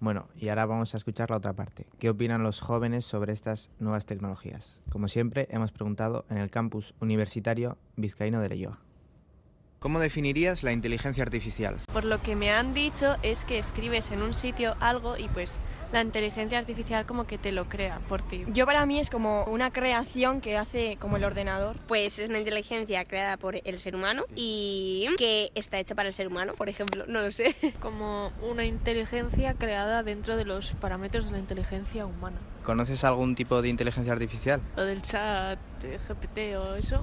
Bueno, 0.00 0.28
y 0.34 0.48
ahora 0.48 0.64
vamos 0.64 0.94
a 0.94 0.96
escuchar 0.96 1.28
la 1.28 1.36
otra 1.36 1.52
parte. 1.52 1.86
¿Qué 1.98 2.08
opinan 2.08 2.42
los 2.42 2.60
jóvenes 2.60 3.04
sobre 3.04 3.34
estas 3.34 3.68
nuevas 3.78 4.06
tecnologías? 4.06 4.80
Como 4.88 5.08
siempre, 5.08 5.46
hemos 5.50 5.72
preguntado 5.72 6.24
en 6.30 6.38
el 6.38 6.50
campus 6.50 6.94
universitario 7.00 7.76
vizcaíno 7.96 8.40
de 8.40 8.48
Leyoa. 8.48 8.78
¿Cómo 9.80 9.98
definirías 9.98 10.62
la 10.62 10.72
inteligencia 10.72 11.22
artificial? 11.22 11.80
Por 11.90 12.04
lo 12.04 12.20
que 12.20 12.36
me 12.36 12.50
han 12.50 12.74
dicho 12.74 13.16
es 13.22 13.46
que 13.46 13.58
escribes 13.58 14.10
en 14.10 14.20
un 14.20 14.34
sitio 14.34 14.76
algo 14.78 15.16
y 15.16 15.26
pues 15.28 15.58
la 15.90 16.02
inteligencia 16.02 16.58
artificial 16.58 17.06
como 17.06 17.26
que 17.26 17.38
te 17.38 17.50
lo 17.50 17.66
crea 17.66 17.98
por 18.06 18.20
ti. 18.20 18.44
Yo 18.52 18.66
para 18.66 18.84
mí 18.84 19.00
es 19.00 19.08
como 19.08 19.44
una 19.44 19.70
creación 19.70 20.42
que 20.42 20.58
hace 20.58 20.98
como 21.00 21.16
el 21.16 21.24
ordenador. 21.24 21.76
Pues 21.88 22.18
es 22.18 22.28
una 22.28 22.38
inteligencia 22.38 23.06
creada 23.06 23.38
por 23.38 23.56
el 23.64 23.78
ser 23.78 23.96
humano 23.96 24.24
y 24.36 25.08
que 25.16 25.50
está 25.54 25.78
hecha 25.78 25.94
para 25.94 26.08
el 26.08 26.14
ser 26.14 26.26
humano, 26.26 26.52
por 26.58 26.68
ejemplo, 26.68 27.06
no 27.08 27.22
lo 27.22 27.30
sé. 27.30 27.56
Como 27.80 28.32
una 28.42 28.66
inteligencia 28.66 29.54
creada 29.54 30.02
dentro 30.02 30.36
de 30.36 30.44
los 30.44 30.74
parámetros 30.74 31.28
de 31.28 31.32
la 31.32 31.38
inteligencia 31.38 32.04
humana. 32.04 32.36
¿Conoces 32.64 33.02
algún 33.02 33.34
tipo 33.34 33.62
de 33.62 33.70
inteligencia 33.70 34.12
artificial? 34.12 34.60
Lo 34.76 34.84
del 34.84 35.00
chat, 35.00 35.58
GPT 35.82 36.56
o 36.58 36.74
eso 36.74 37.02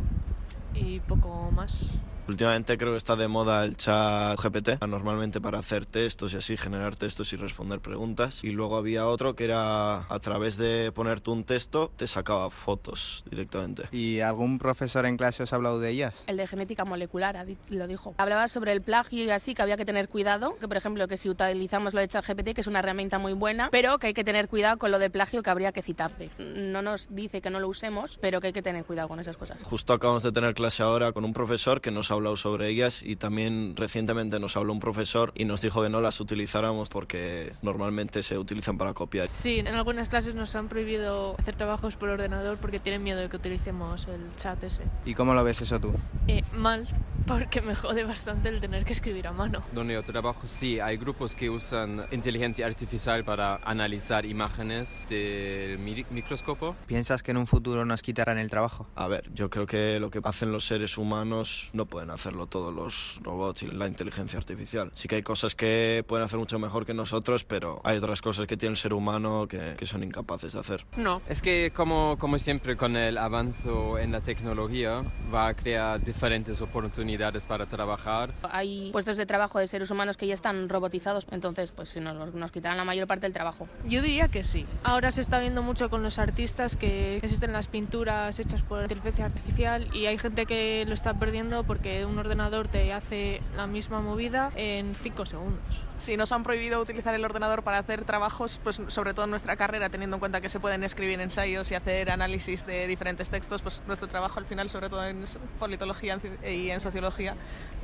y 0.76 1.00
poco 1.00 1.50
más. 1.52 1.90
Últimamente 2.28 2.78
creo 2.78 2.92
que 2.92 2.98
está 2.98 3.16
de 3.16 3.28
moda 3.28 3.64
el 3.64 3.78
chat 3.78 4.38
GPT, 4.40 4.84
normalmente 4.86 5.40
para 5.40 5.60
hacer 5.60 5.86
textos 5.86 6.34
y 6.34 6.38
así, 6.38 6.58
generar 6.58 6.96
textos 6.96 7.32
y 7.32 7.38
responder 7.38 7.80
preguntas. 7.80 8.44
Y 8.44 8.52
luego 8.52 8.78
había 8.78 9.08
otro 9.08 9.36
que 9.36 9.46
era 9.46 10.00
a 10.14 10.20
través 10.20 10.58
de 10.58 10.92
ponerte 10.92 11.30
un 11.30 11.46
texto, 11.46 11.92
te 11.96 12.06
sacaba 12.06 12.50
fotos 12.50 13.24
directamente. 13.30 13.84
¿Y 13.92 14.20
algún 14.20 14.60
profesor 14.60 15.06
en 15.06 15.16
clase 15.16 15.44
os 15.44 15.54
ha 15.54 15.56
hablado 15.56 15.80
de 15.80 15.90
ellas? 15.90 16.26
El 16.28 16.38
de 16.38 16.48
genética 16.48 16.84
molecular 16.84 17.46
lo 17.70 17.88
dijo. 17.88 18.14
Hablaba 18.18 18.48
sobre 18.50 18.74
el 18.74 18.82
plagio 18.82 19.24
y 19.24 19.30
así, 19.30 19.54
que 19.54 19.62
había 19.62 19.78
que 19.78 19.86
tener 19.86 20.10
cuidado, 20.10 20.58
que 20.60 20.68
por 20.68 20.76
ejemplo 20.76 21.08
que 21.08 21.16
si 21.16 21.30
utilizamos 21.30 21.94
lo 21.94 22.02
de 22.02 22.10
chat 22.10 22.28
GPT, 22.28 22.54
que 22.54 22.62
es 22.62 22.68
una 22.68 22.80
herramienta 22.80 23.20
muy 23.20 23.34
buena, 23.34 23.70
pero 23.72 24.00
que 24.00 24.08
hay 24.08 24.14
que 24.14 24.26
tener 24.26 24.50
cuidado 24.50 24.78
con 24.78 24.92
lo 24.92 25.00
de 25.00 25.10
plagio 25.10 25.42
que 25.44 25.50
habría 25.50 25.72
que 25.72 25.82
citarle. 25.82 26.30
No 26.40 26.82
nos 26.82 27.16
dice 27.16 27.42
que 27.42 27.50
no 27.50 27.62
lo 27.62 27.70
usemos, 27.70 28.18
pero 28.22 28.42
que 28.42 28.48
hay 28.48 28.54
que 28.54 28.62
tener 28.62 28.84
cuidado 28.84 29.08
con 29.08 29.20
esas 29.22 29.38
cosas. 29.38 29.58
Justo 29.64 29.94
acabamos 29.94 30.24
de 30.24 30.34
tener 30.34 30.54
clase 30.54 30.84
ahora 30.84 31.14
con 31.14 31.24
un 31.24 31.34
profesor 31.34 31.80
que 31.80 31.90
nos 31.90 32.12
ha 32.12 32.17
hablado 32.18 32.38
sobre 32.38 32.70
ellas 32.70 33.02
y 33.04 33.16
también 33.16 33.76
recientemente 33.76 34.40
nos 34.40 34.58
habló 34.58 34.74
un 34.74 34.80
profesor 34.80 35.32
y 35.36 35.46
nos 35.46 35.62
dijo 35.62 35.82
que 35.82 35.90
no 35.90 36.02
las 36.02 36.20
utilizáramos 36.20 36.90
porque 36.90 37.54
normalmente 37.62 38.24
se 38.24 38.38
utilizan 38.38 38.78
para 38.78 38.94
copiar. 38.94 39.30
Sí, 39.30 39.60
en 39.60 39.68
algunas 39.68 40.10
clases 40.10 40.36
nos 40.36 40.56
han 40.56 40.68
prohibido 40.68 41.36
hacer 41.38 41.56
trabajos 41.56 41.96
por 41.96 42.10
ordenador 42.10 42.58
porque 42.58 42.80
tienen 42.80 43.04
miedo 43.04 43.20
de 43.20 43.30
que 43.30 43.38
utilicemos 43.38 44.08
el 44.08 44.36
chat 44.36 44.64
ese. 44.64 44.84
¿Y 45.06 45.14
cómo 45.14 45.34
lo 45.34 45.44
ves 45.44 45.62
eso 45.62 45.80
tú? 45.80 45.94
Eh, 46.28 46.44
mal, 46.54 46.88
Porque 47.28 47.62
me 47.62 47.76
jode 47.76 48.06
bastante 48.06 48.48
el 48.48 48.62
tener 48.62 48.86
que 48.86 48.94
escribir 48.94 49.28
a 49.28 49.34
mano. 49.34 49.62
Donde 49.74 49.94
yo 49.94 50.04
trabajo, 50.04 50.48
sí, 50.48 50.80
hay 50.80 50.96
grupos 50.96 51.36
que 51.36 51.50
usan 51.50 52.06
inteligencia 52.12 52.66
artificial 52.66 53.26
para 53.26 53.58
analizar 53.66 54.26
imágenes 54.26 55.06
del 55.10 55.78
microscopio. 55.78 56.76
¿Piensas 56.86 57.24
que 57.24 57.32
en 57.32 57.38
un 57.38 57.48
futuro 57.48 57.84
nos 57.84 58.02
quitarán 58.02 58.38
el 58.38 58.50
trabajo? 58.50 58.88
A 58.96 59.08
ver, 59.08 59.30
yo 59.34 59.50
creo 59.50 59.66
que 59.66 60.00
lo 60.00 60.10
que 60.10 60.22
hacen 60.24 60.52
los 60.52 60.66
seres 60.66 60.98
humanos 60.98 61.70
no 61.74 61.86
pueden 61.86 62.07
hacerlo 62.12 62.48
todos 62.48 62.74
los 62.74 63.20
robots 63.24 63.64
y 63.64 63.68
la 63.68 63.88
inteligencia 63.88 64.40
artificial. 64.40 64.92
Sí 64.96 65.08
que 65.08 65.16
hay 65.16 65.24
cosas 65.24 65.56
que 65.56 66.04
pueden 66.08 66.26
hacer 66.26 66.40
mucho 66.40 66.60
mejor 66.60 66.86
que 66.86 66.94
nosotros, 66.94 67.44
pero 67.44 67.82
hay 67.84 67.98
otras 67.98 68.22
cosas 68.22 68.48
que 68.48 68.58
tiene 68.58 68.72
el 68.72 68.78
ser 68.78 68.94
humano 68.94 69.48
que, 69.48 69.76
que 69.78 69.86
son 69.86 70.04
incapaces 70.04 70.54
de 70.54 70.60
hacer. 70.60 70.86
No, 70.96 71.22
es 71.28 71.42
que 71.42 71.72
como, 71.74 72.18
como 72.18 72.38
siempre 72.40 72.78
con 72.78 72.96
el 72.96 73.18
avance 73.18 73.68
en 74.00 74.12
la 74.12 74.22
tecnología 74.22 75.04
va 75.34 75.48
a 75.48 75.54
crear 75.54 76.04
diferentes 76.04 76.62
oportunidades 76.62 77.46
para 77.46 77.66
trabajar. 77.66 78.34
Hay 78.44 78.92
puestos 78.92 79.18
de 79.18 79.26
trabajo 79.26 79.60
de 79.60 79.68
seres 79.68 79.92
humanos 79.92 80.18
que 80.18 80.28
ya 80.28 80.34
están 80.34 80.70
robotizados, 80.70 81.28
entonces 81.32 81.72
pues 81.72 81.90
si 81.90 82.00
nos, 82.00 82.34
nos 82.34 82.52
quitarán 82.52 82.78
la 82.78 82.86
mayor 82.86 83.08
parte 83.08 83.26
del 83.26 83.34
trabajo. 83.34 83.68
Yo 83.86 84.02
diría 84.02 84.28
que 84.28 84.44
sí. 84.44 84.66
Ahora 84.84 85.12
se 85.12 85.22
está 85.22 85.40
viendo 85.40 85.62
mucho 85.62 85.90
con 85.90 86.04
los 86.04 86.20
artistas 86.20 86.76
que 86.76 87.18
existen 87.18 87.54
las 87.54 87.68
pinturas 87.68 88.40
hechas 88.40 88.62
por 88.62 88.82
inteligencia 88.82 89.26
artificial 89.26 89.88
y 89.94 90.06
hay 90.06 90.18
gente 90.18 90.46
que 90.46 90.86
lo 90.88 90.94
está 90.94 91.14
perdiendo 91.14 91.64
porque 91.64 91.97
un 92.06 92.18
ordenador 92.18 92.68
te 92.68 92.94
hace 92.94 93.42
la 93.56 93.68
misma 93.68 94.02
movida 94.02 94.52
en 94.56 94.96
5 94.96 95.26
segundos. 95.26 95.84
Sí, 95.98 96.18
nos 96.18 96.32
han 96.32 96.44
prohibido 96.44 96.80
utilizar 96.82 97.14
el 97.16 97.26
ordenador 97.26 97.64
para 97.64 97.80
hacer 97.80 98.04
trabajos, 98.04 98.60
pues 98.64 98.82
sobre 98.88 99.14
todo 99.14 99.26
en 99.26 99.32
nuestra 99.32 99.56
carrera, 99.56 99.90
teniendo 99.90 100.16
en 100.18 100.20
cuenta 100.20 100.42
que 100.42 100.50
se 100.50 100.60
pueden 100.60 100.84
escribir 100.84 101.20
ensayos 101.20 101.72
y 101.72 101.76
hacer 101.76 102.12
análisis 102.12 102.66
de 102.66 102.88
diferentes 102.88 103.30
textos, 103.30 103.62
pues 103.62 103.82
nuestro 103.88 104.08
trabajo 104.08 104.40
al 104.40 104.46
final, 104.46 104.70
sobre 104.70 104.90
todo 104.90 105.06
en 105.06 105.24
politología 105.60 106.20
y 106.46 106.70
en 106.70 106.82
sociología, 106.82 107.36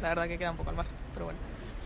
la 0.01 0.09
verdad 0.09 0.27
que 0.27 0.37
queda 0.37 0.51
un 0.51 0.57
poco 0.57 0.69
al 0.69 0.75
margen, 0.75 0.95
pero 1.13 1.25
bueno, 1.25 1.39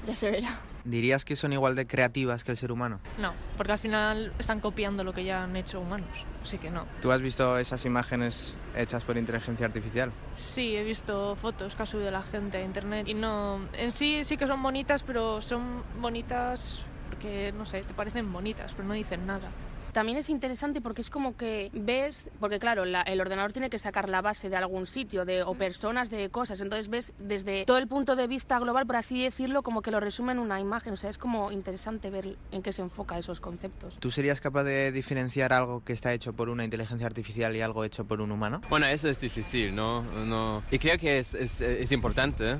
ya 0.08 0.16
se 0.16 0.32
verá. 0.32 0.58
¿Dirías 0.86 1.26
que 1.26 1.36
son 1.36 1.52
igual 1.52 1.76
de 1.76 1.86
creativas 1.86 2.44
que 2.44 2.52
el 2.52 2.58
ser 2.58 2.72
humano? 2.72 3.00
No, 3.18 3.34
porque 3.58 3.74
al 3.74 3.80
final 3.80 4.32
están 4.40 4.62
copiando 4.62 5.04
lo 5.04 5.14
que 5.14 5.26
ya 5.26 5.44
han 5.44 5.56
hecho 5.58 5.82
humanos, 5.82 6.26
así 6.42 6.58
que 6.58 6.72
no. 6.72 6.86
¿Tú 7.02 7.12
has 7.12 7.22
visto 7.22 7.58
esas 7.58 7.86
imágenes 7.86 8.56
hechas 8.76 9.04
por 9.04 9.18
inteligencia 9.18 9.66
artificial? 9.66 10.12
Sí, 10.34 10.78
he 10.78 10.84
visto 10.84 11.36
fotos 11.36 11.76
que 11.76 11.84
ha 11.84 11.86
subido 11.86 12.10
la 12.10 12.22
gente 12.22 12.58
a 12.58 12.64
internet 12.64 13.08
y 13.08 13.14
no, 13.14 13.60
en 13.74 13.92
sí 13.92 14.24
sí 14.24 14.38
que 14.38 14.48
son 14.48 14.64
bonitas, 14.64 15.04
pero 15.04 15.42
son 15.42 15.84
bonitas 16.00 16.80
porque, 17.10 17.54
no 17.58 17.66
sé, 17.66 17.82
te 17.82 17.94
parecen 17.94 18.32
bonitas, 18.32 18.74
pero 18.74 18.88
no 18.88 18.94
dicen 18.94 19.26
nada 19.26 19.50
también 19.98 20.20
es 20.20 20.30
interesante 20.30 20.80
porque 20.80 21.02
es 21.02 21.10
como 21.10 21.36
que 21.36 21.72
ves, 21.74 22.30
porque 22.40 22.60
claro, 22.60 22.84
el 22.84 23.20
ordenador 23.20 23.52
tiene 23.52 23.72
que 23.72 23.80
sacar 23.80 24.10
la 24.10 24.22
base 24.22 24.48
de 24.48 24.56
algún 24.56 24.86
sitio, 24.86 25.26
de, 25.26 25.42
o 25.42 25.56
personas, 25.56 26.12
de 26.12 26.30
cosas, 26.30 26.62
entonces 26.62 26.88
ves 26.88 27.14
desde 27.18 27.66
todo 27.66 27.80
el 27.80 27.88
punto 27.88 28.16
de 28.16 28.28
vista 28.28 28.60
global, 28.60 28.86
por 28.86 28.98
así 28.98 29.24
decirlo, 29.24 29.64
como 29.64 29.82
que 29.82 29.90
lo 29.90 30.00
resume 30.00 30.34
en 30.34 30.38
una 30.38 30.60
imagen, 30.60 30.94
o 30.94 30.96
sea, 30.96 31.10
es 31.10 31.18
como 31.18 31.52
interesante 31.52 32.12
ver 32.12 32.36
en 32.52 32.62
qué 32.62 32.74
se 32.74 32.84
enfoca 32.84 33.18
esos 33.18 33.42
conceptos. 33.42 33.98
¿Tú 33.98 34.12
serías 34.12 34.40
capaz 34.40 34.66
de 34.66 34.92
diferenciar 34.92 35.52
algo 35.52 35.84
que 35.84 35.94
está 35.94 36.14
hecho 36.14 36.32
por 36.32 36.50
una 36.50 36.64
inteligencia 36.64 37.08
artificial 37.08 37.56
y 37.56 37.62
algo 37.62 37.84
hecho 37.84 38.06
por 38.06 38.22
un 38.22 38.32
humano? 38.32 38.62
Bueno, 38.70 38.86
eso 38.86 39.10
es 39.10 39.20
difícil, 39.20 39.76
¿no? 39.76 40.04
no 40.04 40.62
y 40.70 40.78
creo 40.78 41.00
que 41.00 41.18
es, 41.18 41.34
es, 41.34 41.60
es 41.62 41.92
importante 41.92 42.58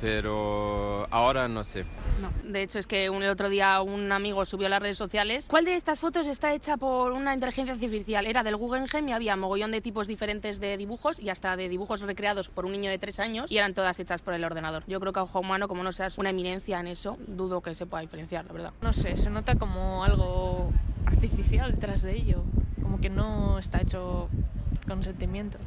pero 0.00 1.06
ahora 1.10 1.48
no 1.48 1.64
sé. 1.64 1.84
No, 2.20 2.30
de 2.50 2.62
hecho 2.62 2.78
es 2.78 2.86
que 2.86 3.10
un, 3.10 3.22
el 3.22 3.28
otro 3.28 3.48
día 3.48 3.80
un 3.82 4.10
amigo 4.12 4.44
subió 4.44 4.66
a 4.66 4.70
las 4.70 4.80
redes 4.80 4.96
sociales. 4.96 5.48
¿Cuál 5.50 5.64
de 5.64 5.76
estas 5.76 6.00
fotos 6.00 6.26
está 6.26 6.54
hecha 6.54 6.76
por 6.76 7.12
una 7.12 7.34
inteligencia 7.34 7.74
artificial? 7.74 8.26
Era 8.26 8.42
del 8.42 8.56
Guggenheim 8.56 9.08
y 9.08 9.12
había 9.12 9.36
mogollón 9.36 9.72
de 9.72 9.80
tipos 9.80 10.06
diferentes 10.06 10.60
de 10.60 10.76
dibujos 10.76 11.20
y 11.20 11.30
hasta 11.30 11.56
de 11.56 11.68
dibujos 11.68 12.00
recreados 12.00 12.48
por 12.48 12.66
un 12.66 12.72
niño 12.72 12.90
de 12.90 12.98
tres 12.98 13.20
años 13.20 13.50
y 13.50 13.58
eran 13.58 13.74
todas 13.74 13.98
hechas 14.00 14.22
por 14.22 14.34
el 14.34 14.44
ordenador. 14.44 14.82
Yo 14.86 15.00
creo 15.00 15.12
que 15.12 15.20
a 15.20 15.22
ojo 15.22 15.40
humano, 15.40 15.68
como 15.68 15.82
no 15.82 15.92
seas 15.92 16.18
una 16.18 16.30
eminencia 16.30 16.80
en 16.80 16.86
eso, 16.86 17.18
dudo 17.26 17.60
que 17.60 17.74
se 17.74 17.86
pueda 17.86 18.00
diferenciar, 18.00 18.44
la 18.46 18.52
verdad. 18.52 18.72
No 18.80 18.92
sé, 18.92 19.16
se 19.16 19.30
nota 19.30 19.56
como 19.56 20.04
algo 20.04 20.70
artificial 21.06 21.72
detrás 21.72 22.02
de 22.02 22.16
ello, 22.16 22.42
como 22.82 23.00
que 23.00 23.10
no 23.10 23.58
está 23.58 23.80
hecho 23.80 24.28
con 24.86 25.02
sentimiento. 25.02 25.58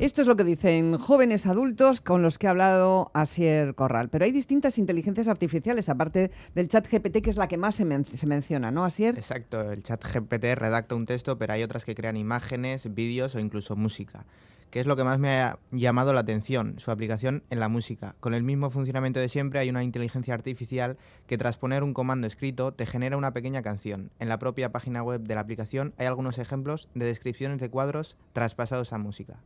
Esto 0.00 0.22
es 0.22 0.26
lo 0.26 0.34
que 0.34 0.42
dicen 0.42 0.98
jóvenes 0.98 1.46
adultos 1.46 2.00
con 2.00 2.20
los 2.20 2.36
que 2.36 2.48
ha 2.48 2.50
hablado 2.50 3.12
Asier 3.14 3.76
Corral. 3.76 4.08
Pero 4.08 4.24
hay 4.24 4.32
distintas 4.32 4.76
inteligencias 4.76 5.28
artificiales, 5.28 5.88
aparte 5.88 6.32
del 6.56 6.66
chat 6.66 6.88
GPT, 6.90 7.22
que 7.22 7.30
es 7.30 7.36
la 7.36 7.46
que 7.46 7.56
más 7.56 7.76
se, 7.76 7.84
menciona, 7.84 8.72
¿no, 8.72 8.84
Asier? 8.84 9.16
Exacto, 9.16 9.70
el 9.70 9.84
chat 9.84 10.04
GPT 10.04 10.56
redacta 10.56 10.96
un 10.96 11.06
texto, 11.06 11.38
pero 11.38 11.52
hay 11.52 11.62
otras 11.62 11.84
que 11.84 11.94
crean 11.94 12.16
imágenes, 12.16 12.92
vídeos 12.92 13.36
o 13.36 13.38
incluso 13.38 13.76
música. 13.76 14.26
¿Qué 14.72 14.80
es 14.80 14.86
lo 14.86 14.96
que 14.96 15.04
más 15.04 15.20
me 15.20 15.40
ha 15.40 15.60
llamado 15.70 16.12
la 16.12 16.22
atención? 16.22 16.80
Su 16.80 16.90
aplicación 16.90 17.44
en 17.50 17.60
la 17.60 17.68
música. 17.68 18.16
Con 18.18 18.34
el 18.34 18.42
mismo 18.42 18.70
funcionamiento 18.70 19.20
de 19.20 19.28
siempre 19.28 19.60
hay 19.60 19.70
una 19.70 19.84
inteligencia 19.84 20.34
artificial 20.34 20.96
que 21.28 21.38
tras 21.38 21.56
poner 21.56 21.84
un 21.84 21.94
comando 21.94 22.26
escrito 22.26 22.72
te 22.72 22.84
genera 22.84 23.16
una 23.16 23.32
pequeña 23.32 23.62
canción. 23.62 24.10
En 24.18 24.28
la 24.28 24.40
propia 24.40 24.72
página 24.72 25.04
web 25.04 25.20
de 25.20 25.36
la 25.36 25.42
aplicación 25.42 25.94
hay 25.98 26.06
algunos 26.06 26.38
ejemplos 26.38 26.88
de 26.96 27.06
descripciones 27.06 27.60
de 27.60 27.70
cuadros 27.70 28.16
traspasados 28.32 28.92
a 28.92 28.98
música. 28.98 29.36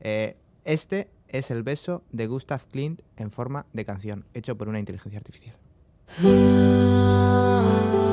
Eh, 0.00 0.36
este 0.64 1.08
es 1.28 1.50
el 1.50 1.62
beso 1.62 2.02
de 2.10 2.26
Gustav 2.26 2.66
Klimt 2.66 3.02
en 3.16 3.30
forma 3.30 3.66
de 3.72 3.84
canción, 3.84 4.24
hecho 4.34 4.56
por 4.56 4.68
una 4.68 4.80
inteligencia 4.80 5.18
artificial. 5.18 5.56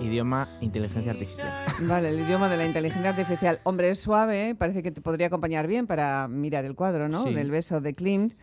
idioma 0.00 0.48
inteligencia 0.60 1.12
artificial. 1.12 1.64
Vale, 1.82 2.10
el 2.10 2.20
idioma 2.20 2.48
de 2.48 2.56
la 2.56 2.66
inteligencia 2.66 3.10
artificial. 3.10 3.58
Hombre, 3.64 3.90
es 3.90 4.00
suave, 4.00 4.50
¿eh? 4.50 4.54
parece 4.54 4.82
que 4.82 4.90
te 4.90 5.00
podría 5.00 5.28
acompañar 5.28 5.66
bien 5.66 5.86
para 5.86 6.28
mirar 6.28 6.64
el 6.64 6.74
cuadro, 6.74 7.08
¿no? 7.08 7.24
Del 7.24 7.50
beso 7.50 7.80
de 7.80 7.94
Klimt, 7.94 8.34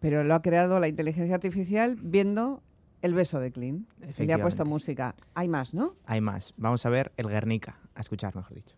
pero 0.00 0.24
lo 0.24 0.34
ha 0.34 0.42
creado 0.42 0.80
la 0.80 0.88
inteligencia 0.88 1.34
artificial 1.34 1.96
viendo 2.00 2.62
el 3.02 3.14
beso 3.14 3.40
de 3.40 3.52
Klimt. 3.52 3.88
Y 4.18 4.24
le 4.24 4.32
ha 4.32 4.38
puesto 4.38 4.64
música. 4.64 5.14
Hay 5.34 5.48
más, 5.48 5.74
¿no? 5.74 5.94
Hay 6.06 6.20
más. 6.20 6.54
Vamos 6.56 6.84
a 6.86 6.90
ver 6.90 7.12
el 7.16 7.28
Guernica, 7.28 7.78
a 7.94 8.00
escuchar, 8.00 8.34
mejor 8.34 8.54
dicho. 8.54 8.74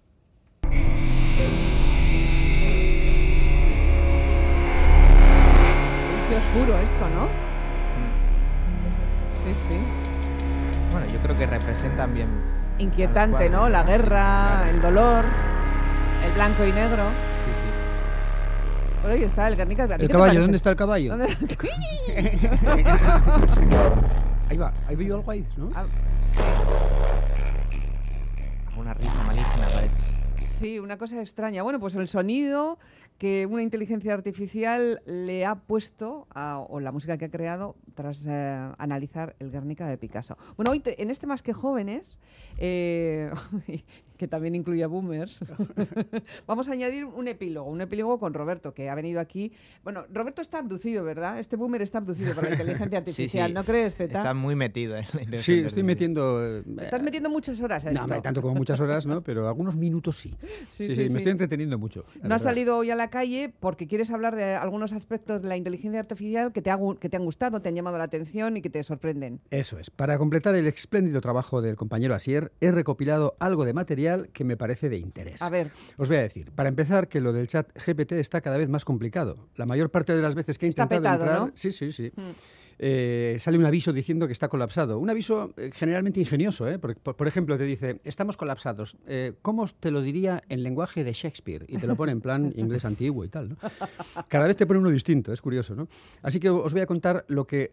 qué 6.29 6.37
oscuro 6.37 6.79
esto, 6.79 7.09
¿no? 7.09 7.27
Sí, 9.45 9.55
sí. 9.69 10.08
Bueno, 10.91 11.07
yo 11.13 11.19
creo 11.21 11.39
que 11.39 11.47
representan 11.47 12.15
bien. 12.15 12.29
Inquietante, 12.79 13.51
¿no? 13.51 13.69
La 13.69 13.83
guerra, 13.83 14.71
el 14.71 14.81
dolor, 14.81 15.25
el 16.25 16.33
blanco 16.33 16.65
y 16.65 16.73
negro. 16.73 17.03
Sí, 17.45 17.51
sí. 17.53 17.69
Bueno, 19.03 19.17
ahí 19.17 19.25
está 19.25 19.49
el 19.49 19.57
Guernica. 19.57 19.85
¿El 19.85 20.09
caballo? 20.09 20.41
¿Dónde 20.41 20.57
está 20.57 20.71
el 20.71 20.77
caballo? 20.77 21.15
ahí 24.49 24.57
va, 24.57 24.73
¿hay 24.87 24.97
visto 24.97 25.17
algo 25.17 25.31
ahí, 25.31 25.47
no? 25.57 25.69
Ah, 25.75 25.85
sí. 26.21 26.43
Una 28.77 28.95
risa 28.95 29.23
maligna 29.27 29.69
parece. 29.75 30.15
Sí, 30.43 30.79
una 30.79 30.97
cosa 30.99 31.21
extraña. 31.21 31.63
Bueno, 31.63 31.79
pues 31.81 31.95
el 31.95 32.09
sonido 32.09 32.79
que 33.19 33.47
una 33.47 33.63
inteligencia 33.63 34.15
artificial 34.15 35.03
le 35.05 35.45
ha 35.45 35.57
puesto, 35.57 36.29
a, 36.31 36.61
o 36.61 36.79
la 36.79 36.93
música 36.93 37.19
que 37.19 37.25
ha 37.25 37.31
creado, 37.31 37.75
tras 37.95 38.25
eh, 38.27 38.73
analizar 38.79 39.35
el 39.41 39.51
Guernica 39.51 39.89
de 39.89 39.99
Picasso. 39.99 40.39
Bueno, 40.57 40.71
hoy 40.71 40.83
en 40.85 41.11
este 41.11 41.27
Más 41.27 41.43
que 41.43 41.53
Jóvenes, 41.53 42.21
eh, 42.59 43.31
que 44.19 44.29
también 44.29 44.55
incluye 44.55 44.83
a 44.85 44.89
boomers, 44.89 45.41
vamos 46.47 46.69
a 46.69 46.73
añadir 46.73 47.05
un 47.05 47.29
epílogo, 47.29 47.71
un 47.71 47.81
epílogo 47.81 48.19
con 48.19 48.35
Roberto, 48.35 48.75
que 48.75 48.91
ha 48.91 48.95
venido 48.95 49.21
aquí. 49.21 49.53
Bueno, 49.85 50.05
Roberto 50.13 50.43
está 50.43 50.59
abducido, 50.59 51.05
¿verdad? 51.05 51.39
Este 51.39 51.57
boomer 51.57 51.81
está 51.81 51.99
abducido 51.99 52.35
por 52.35 52.45
la 52.45 52.51
inteligencia 52.55 52.99
artificial, 52.99 53.55
¿no 53.55 53.65
crees, 53.65 53.95
Zeta? 53.95 54.19
Está 54.19 54.35
muy 54.35 54.57
metido 54.57 54.97
en 54.97 55.05
la 55.15 55.23
inteligencia 55.23 55.55
Sí, 55.55 55.61
estoy 55.61 55.85
metiendo... 55.85 56.45
Eh, 56.45 56.65
Estás 56.83 57.03
metiendo 57.03 57.31
muchas 57.31 57.61
horas 57.61 57.87
a 57.87 57.93
esto. 57.93 58.07
No, 58.07 58.21
tanto 58.21 58.43
como 58.43 58.55
muchas 58.57 58.81
horas, 58.81 59.07
¿no? 59.07 59.23
Pero 59.23 59.49
algunos 59.49 59.77
minutos 59.77 60.17
sí. 60.17 60.35
Sí, 60.69 60.95
sí, 60.95 61.09
me 61.09 61.19
estoy 61.19 61.33
entreteniendo 61.33 61.79
mucho. 61.79 62.05
No 62.23 62.35
has 62.35 62.43
salido 62.43 62.77
hoy 62.77 62.91
a 62.91 62.97
la 62.97 63.11
calle 63.11 63.53
porque 63.61 63.87
quieres 63.87 64.11
hablar 64.11 64.37
de 64.37 64.55
algunos 64.55 64.93
aspectos 64.93 65.43
de 65.43 65.49
la 65.49 65.57
inteligencia 65.57 66.01
artificial 66.01 66.53
que 66.53 66.63
te, 66.63 66.71
que 67.01 67.09
te 67.09 67.17
han 67.17 67.25
gustado, 67.25 67.61
te 67.63 67.69
han 67.69 67.75
llamado 67.75 67.99
la 67.99 68.05
atención 68.05 68.57
y 68.57 68.63
que 68.63 68.71
te 68.71 68.83
sorprenden. 68.83 69.41
Eso 69.51 69.79
es. 69.79 69.91
Para 69.91 70.19
completar 70.19 70.55
el 70.55 70.67
espléndido 70.67 71.21
trabajo 71.21 71.63
del 71.63 71.77
compañero 71.77 72.15
Asier, 72.15 72.53
he 72.61 72.71
recopilado 72.71 73.37
algo 73.39 73.65
de 73.65 73.73
material 73.73 74.08
que 74.33 74.45
me 74.45 74.57
parece 74.57 74.89
de 74.89 74.99
interés. 74.99 75.43
A 75.43 75.51
ver. 75.51 75.71
Os 75.97 76.09
voy 76.09 76.17
a 76.19 76.23
decir, 76.23 76.51
para 76.53 76.69
empezar, 76.69 77.09
que 77.09 77.21
lo 77.21 77.33
del 77.33 77.47
chat 77.47 77.69
GPT 77.75 78.13
está 78.13 78.41
cada 78.41 78.57
vez 78.57 78.69
más 78.69 78.85
complicado. 78.85 79.49
La 79.57 79.67
mayor 79.67 79.91
parte 79.91 80.15
de 80.15 80.23
las 80.23 80.35
veces 80.35 80.59
que 80.59 80.67
he 80.67 80.69
intentado 80.69 81.01
está 81.01 81.13
petado, 81.19 81.25
entrar... 81.31 81.49
¿no? 81.49 81.53
Sí, 81.55 81.73
sí, 81.73 81.93
sí. 81.93 82.11
Mm. 82.17 82.31
eh, 82.81 83.37
sale 83.41 83.59
un 83.59 83.65
aviso 83.67 83.93
diciendo 83.93 84.27
que 84.27 84.33
está 84.33 84.49
colapsado. 84.49 84.99
Un 84.99 85.11
aviso 85.11 85.53
eh, 85.57 85.71
generalmente 85.73 86.21
ingenioso, 86.21 86.69
¿eh? 86.69 86.79
Por, 86.79 86.97
por- 86.97 87.17
por 87.17 87.27
ejemplo, 87.27 87.59
te 87.59 87.65
dice, 87.65 88.01
estamos 88.05 88.37
colapsados. 88.37 88.97
Eh, 89.07 89.35
¿Cómo 89.43 89.67
te 89.67 89.91
lo 89.91 90.01
diría 90.01 90.43
en 90.49 90.63
lenguaje 90.63 91.03
de 91.05 91.13
Shakespeare? 91.13 91.65
Y 91.69 91.79
te 91.79 91.87
lo 91.89 91.97
pone 91.97 92.13
en 92.13 92.21
plan 92.21 92.53
inglés 92.57 92.85
antiguo 92.85 93.25
y 93.25 93.29
tal, 93.29 93.49
¿no? 93.51 93.57
Cada 94.29 94.47
vez 94.47 94.57
te 94.57 94.67
pone 94.67 94.79
uno 94.79 94.91
distinto, 94.91 95.33
es 95.33 95.43
curioso, 95.43 95.75
¿no? 95.75 95.89
Así 96.23 96.39
que 96.39 96.51
os 96.51 96.73
voy 96.73 96.83
a 96.83 96.87
contar 96.87 97.25
lo 97.29 97.47
que 97.47 97.73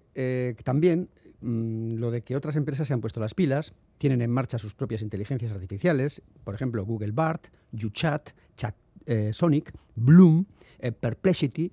también, 0.63 1.09
mm, 1.41 1.95
lo 1.95 2.11
de 2.11 2.21
que 2.21 2.35
otras 2.35 2.55
empresas 2.55 2.87
se 2.87 2.93
han 2.93 3.01
puesto 3.01 3.19
las 3.19 3.33
pilas, 3.33 3.73
tienen 3.97 4.21
en 4.21 4.31
marcha 4.31 4.57
sus 4.57 4.73
propias 4.73 5.01
inteligencias 5.01 5.51
artificiales, 5.51 6.21
por 6.43 6.55
ejemplo, 6.55 6.85
Google 6.85 7.11
Bart, 7.11 7.47
YouChat, 7.71 8.31
Chat, 8.57 8.75
eh, 9.05 9.31
Sonic, 9.33 9.73
Bloom, 9.95 10.45
eh, 10.79 10.91
Perplexity, 10.91 11.71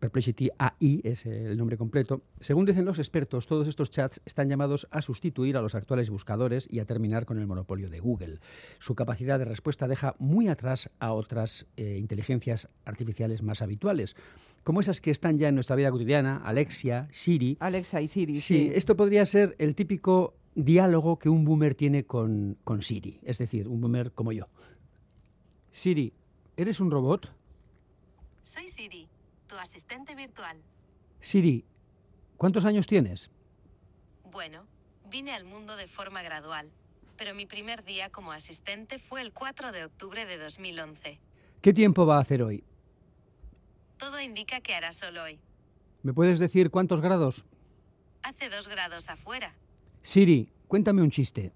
Perplexity 0.00 0.48
AI 0.58 1.02
es 1.04 1.26
el 1.26 1.58
nombre 1.58 1.76
completo. 1.76 2.22
Según 2.40 2.64
dicen 2.64 2.86
los 2.86 2.98
expertos, 2.98 3.46
todos 3.46 3.68
estos 3.68 3.90
chats 3.90 4.20
están 4.24 4.48
llamados 4.48 4.88
a 4.90 5.02
sustituir 5.02 5.58
a 5.58 5.62
los 5.62 5.74
actuales 5.74 6.08
buscadores 6.08 6.66
y 6.70 6.80
a 6.80 6.86
terminar 6.86 7.26
con 7.26 7.38
el 7.38 7.46
monopolio 7.46 7.90
de 7.90 8.00
Google. 8.00 8.40
Su 8.78 8.94
capacidad 8.94 9.38
de 9.38 9.44
respuesta 9.44 9.86
deja 9.86 10.16
muy 10.18 10.48
atrás 10.48 10.90
a 11.00 11.12
otras 11.12 11.66
eh, 11.76 11.98
inteligencias 11.98 12.68
artificiales 12.86 13.42
más 13.42 13.60
habituales, 13.60 14.16
como 14.64 14.80
esas 14.80 15.00
que 15.00 15.10
están 15.10 15.38
ya 15.38 15.48
en 15.48 15.54
nuestra 15.54 15.76
vida 15.76 15.90
cotidiana, 15.90 16.42
Alexia, 16.44 17.08
Siri. 17.12 17.56
Alexa 17.60 18.00
y 18.00 18.08
Siri. 18.08 18.36
Sí, 18.36 18.70
esto 18.74 18.96
podría 18.96 19.24
ser 19.26 19.56
el 19.58 19.74
típico 19.74 20.34
diálogo 20.54 21.18
que 21.18 21.28
un 21.28 21.44
boomer 21.44 21.74
tiene 21.74 22.04
con, 22.04 22.58
con 22.64 22.82
Siri, 22.82 23.20
es 23.22 23.38
decir, 23.38 23.68
un 23.68 23.80
boomer 23.80 24.12
como 24.12 24.32
yo. 24.32 24.48
Siri, 25.70 26.12
¿eres 26.56 26.80
un 26.80 26.90
robot? 26.90 27.32
Soy 28.42 28.68
Siri, 28.68 29.08
tu 29.46 29.56
asistente 29.56 30.14
virtual. 30.14 30.58
Siri, 31.20 31.64
¿cuántos 32.36 32.64
años 32.64 32.86
tienes? 32.86 33.30
Bueno, 34.30 34.64
vine 35.10 35.32
al 35.32 35.44
mundo 35.44 35.76
de 35.76 35.86
forma 35.86 36.22
gradual, 36.22 36.70
pero 37.16 37.34
mi 37.34 37.46
primer 37.46 37.84
día 37.84 38.10
como 38.10 38.32
asistente 38.32 38.98
fue 38.98 39.22
el 39.22 39.32
4 39.32 39.72
de 39.72 39.84
octubre 39.84 40.26
de 40.26 40.38
2011. 40.38 41.18
¿Qué 41.60 41.72
tiempo 41.72 42.06
va 42.06 42.16
a 42.16 42.20
hacer 42.20 42.42
hoy? 42.42 42.64
Todo 44.00 44.18
indica 44.20 44.60
que 44.60 44.74
hará 44.74 44.92
sol 44.92 45.18
hoy. 45.18 45.38
¿Me 46.02 46.14
puedes 46.14 46.38
decir 46.38 46.70
cuántos 46.70 47.02
grados? 47.02 47.44
Hace 48.22 48.48
dos 48.48 48.66
grados 48.66 49.10
afuera. 49.10 49.54
Siri, 50.02 50.48
cuéntame 50.66 51.02
un 51.02 51.10
chiste. 51.10 51.52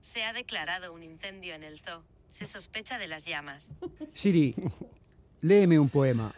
Se 0.00 0.22
ha 0.22 0.32
declarado 0.32 0.92
un 0.92 1.02
incendio 1.02 1.54
en 1.54 1.64
el 1.64 1.80
zoo. 1.80 2.04
Se 2.28 2.46
sospecha 2.46 2.98
de 2.98 3.08
las 3.08 3.24
llamas. 3.24 3.72
Siri, 4.14 4.54
léeme 5.40 5.78
un 5.78 5.88
poema. 5.88 6.32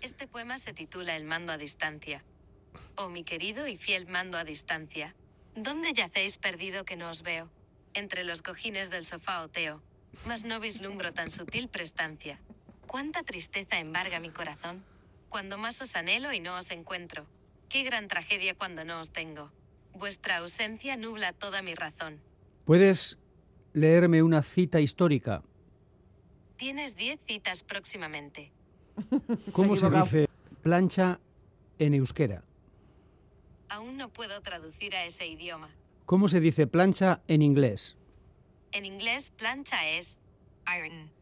Este 0.00 0.28
poema 0.28 0.58
se 0.58 0.72
titula 0.72 1.16
El 1.16 1.24
mando 1.24 1.52
a 1.52 1.58
distancia. 1.58 2.22
Oh 2.96 3.08
mi 3.08 3.24
querido 3.24 3.66
y 3.66 3.76
fiel 3.76 4.06
mando 4.06 4.38
a 4.38 4.44
distancia, 4.44 5.14
¿dónde 5.56 5.92
yacéis 5.92 6.38
perdido 6.38 6.84
que 6.84 6.96
no 6.96 7.10
os 7.10 7.22
veo? 7.22 7.48
Entre 7.94 8.22
los 8.22 8.42
cojines 8.42 8.90
del 8.90 9.04
sofá 9.04 9.42
oteo, 9.42 9.82
mas 10.26 10.44
no 10.44 10.60
vislumbro 10.60 11.12
tan 11.12 11.30
sutil 11.30 11.68
prestancia. 11.68 12.38
Cuánta 12.88 13.22
tristeza 13.22 13.78
embarga 13.78 14.18
mi 14.18 14.30
corazón, 14.30 14.82
cuando 15.28 15.58
más 15.58 15.82
os 15.82 15.94
anhelo 15.94 16.32
y 16.32 16.40
no 16.40 16.56
os 16.56 16.70
encuentro. 16.70 17.26
Qué 17.68 17.82
gran 17.82 18.08
tragedia 18.08 18.54
cuando 18.54 18.82
no 18.82 18.98
os 19.00 19.10
tengo. 19.10 19.52
Vuestra 19.92 20.38
ausencia 20.38 20.96
nubla 20.96 21.34
toda 21.34 21.60
mi 21.60 21.74
razón. 21.74 22.18
¿Puedes 22.64 23.18
leerme 23.74 24.22
una 24.22 24.42
cita 24.42 24.80
histórica? 24.80 25.42
Tienes 26.56 26.96
diez 26.96 27.20
citas 27.26 27.62
próximamente. 27.62 28.52
¿Cómo 29.52 29.76
se, 29.76 29.90
dice 29.90 30.28
plancha 30.62 31.20
en 31.78 31.92
euskera? 31.92 32.42
Aún 33.68 33.98
no 33.98 34.08
puedo 34.08 34.40
traducir 34.40 34.96
a 34.96 35.04
ese 35.04 35.26
idioma. 35.26 35.68
¿Cómo 36.06 36.26
se 36.28 36.40
dice 36.40 36.66
plancha 36.66 37.20
en 37.28 37.42
inglés? 37.42 37.98
En 38.72 38.86
inglés, 38.86 39.30
plancha 39.30 39.86
es 39.90 40.18
iron. 40.74 41.17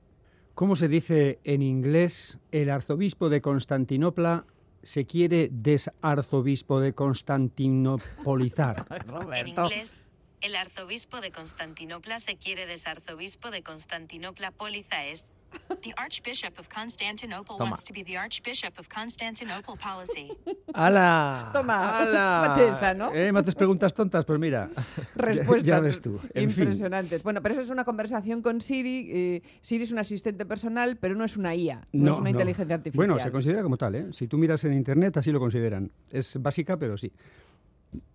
¿Cómo 0.57 0.75
se 0.75 0.89
dice 0.89 1.39
en 1.45 1.61
inglés 1.61 2.39
el 2.51 2.71
arzobispo 2.71 3.29
de 3.29 3.43
Constantinopla 3.43 4.47
se 4.83 5.05
quiere 5.05 5.51
desarzobispo 5.53 6.81
de 6.81 6.95
Constantinopolizar? 6.95 8.87
En 9.37 9.49
inglés, 9.49 10.01
el 10.41 10.57
arzobispo 10.57 11.21
de 11.21 11.31
Constantinopla 11.31 12.21
se 12.21 12.37
quiere 12.37 12.65
desarzobispo 12.65 13.51
de 13.51 13.63
Constantinopla 13.63 14.51
Póliza 14.51 15.05
es. 15.05 15.27
The 15.83 15.93
Archbishop 15.97 16.59
of 16.59 16.69
Constantinople 16.69 17.57
Toma. 17.57 17.71
wants 17.71 17.85
to 17.85 17.93
be 17.93 18.03
the 18.03 18.17
Archbishop 18.17 18.79
of 18.79 18.89
Constantinople 18.89 19.75
policy. 19.77 20.29
¡Hala! 20.75 21.51
Toma, 21.53 21.99
¡Hala! 21.99 22.57
esa, 22.69 22.95
¿no? 22.95 23.13
¿Eh? 23.15 23.33
¿Me 23.33 23.41
haces 23.41 23.55
preguntas 23.55 23.93
tontas? 23.95 24.25
Pues 24.25 24.39
mira, 24.39 24.69
Respuesta. 25.15 25.67
ya, 25.67 25.77
ya 25.77 25.81
ves 25.81 26.01
tú. 26.01 26.21
En 26.35 26.51
fin. 26.51 26.65
Impresionante. 26.65 27.19
Bueno, 27.19 27.43
pero 27.43 27.55
eso 27.55 27.63
es 27.63 27.71
una 27.71 27.85
conversación 27.85 28.43
con 28.43 28.61
Siri. 28.61 29.09
eh, 29.13 29.43
Siri 29.61 29.85
es 29.85 29.93
un 29.93 29.99
asistente 29.99 30.45
personal, 30.47 30.97
pero 30.99 31.15
no 31.15 31.25
es 31.25 31.37
una 31.37 31.55
IA, 31.55 31.87
no, 31.93 32.13
es 32.15 32.19
una 32.19 32.31
inteligencia 32.31 32.75
artificial. 32.77 33.07
Bueno, 33.07 33.23
se 33.23 33.31
considera 33.31 33.63
como 33.63 33.77
tal, 33.77 33.95
¿eh? 33.95 34.07
Si 34.13 34.27
tú 34.29 34.39
miras 34.39 34.63
en 34.65 34.73
internet, 34.73 35.17
así 35.17 35.31
lo 35.33 35.41
consideran. 35.41 35.91
Es 36.11 36.41
básica, 36.41 36.77
pero 36.77 36.97
sí. 36.97 37.13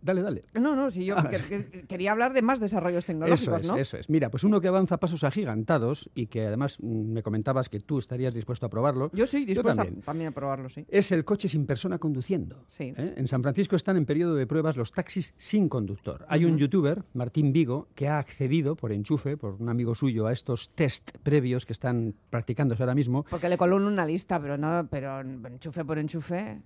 Dale, 0.02 0.22
dale. 0.22 0.44
No, 0.54 0.76
no, 0.76 0.90
si 0.92 1.06
yo 1.06 1.16
Ah, 1.18 1.30
que- 1.30 1.66
que- 1.70 1.88
quería 1.88 2.12
hablar 2.12 2.34
de 2.34 2.42
más 2.42 2.60
desarrollos 2.60 3.06
tecnológicos, 3.06 3.42
Eso 3.42 3.56
es, 3.58 3.68
¿no? 3.68 3.78
eso 3.78 3.98
es. 3.98 4.10
Mira, 4.10 4.30
pues 4.32 4.44
uno 4.44 4.60
que 4.62 4.68
avanza 4.68 4.96
a 4.96 5.00
pasos 5.00 5.24
agigantados 5.24 6.10
y 6.16 6.28
que 6.28 6.48
además 6.48 6.78
mm, 6.82 7.12
me 7.14 7.24
comentabas 7.24 7.70
que 7.70 7.80
tú 7.80 8.00
estarías 8.00 8.34
dispuesto 8.34 8.66
a 8.66 8.70
probarlo. 8.70 9.12
Yo 9.14 9.28
soy 9.28 9.46
dispuesta 9.46 9.84
también. 9.84 10.02
también. 10.02 10.28
a 10.30 10.32
probarlo, 10.32 10.70
sí. 10.70 10.86
Es 10.90 11.12
el 11.12 11.26
coche 11.26 11.48
sin 11.48 11.66
persona 11.66 11.98
conduciendo. 12.00 12.66
Sí. 12.68 12.94
¿eh? 12.98 13.14
En 13.18 13.28
San 13.28 13.42
Francisco 13.44 13.76
están 13.76 13.98
en 13.98 14.06
periodo 14.06 14.36
de 14.36 14.48
pruebas 14.48 14.76
los 14.78 14.92
taxis 14.92 15.34
sin 15.38 15.70
conductor. 15.70 16.26
Hay 16.30 16.46
un 16.46 16.58
youtuber, 16.58 17.04
Martín 17.14 17.52
Vigo, 17.54 17.88
que 17.96 18.08
ha 18.08 18.18
accedido 18.20 18.76
por 18.76 18.92
enchufe, 18.92 19.38
por 19.38 19.54
un 19.62 19.70
amigo 19.70 19.96
suyo, 19.96 20.28
a 20.28 20.32
estos 20.34 20.70
test 20.76 21.12
previos 21.24 21.66
que 21.66 21.74
están 21.74 22.14
practicándose 22.30 22.84
ahora 22.84 22.96
mismo. 22.96 23.26
Porque 23.30 23.50
le 23.50 23.58
coló 23.58 23.76
una 23.78 24.06
lista, 24.06 24.40
pero 24.40 24.58
no, 24.58 24.88
pero 24.90 25.22
enchufe 25.22 25.84
por 25.86 25.98
enchufe. 26.00 26.62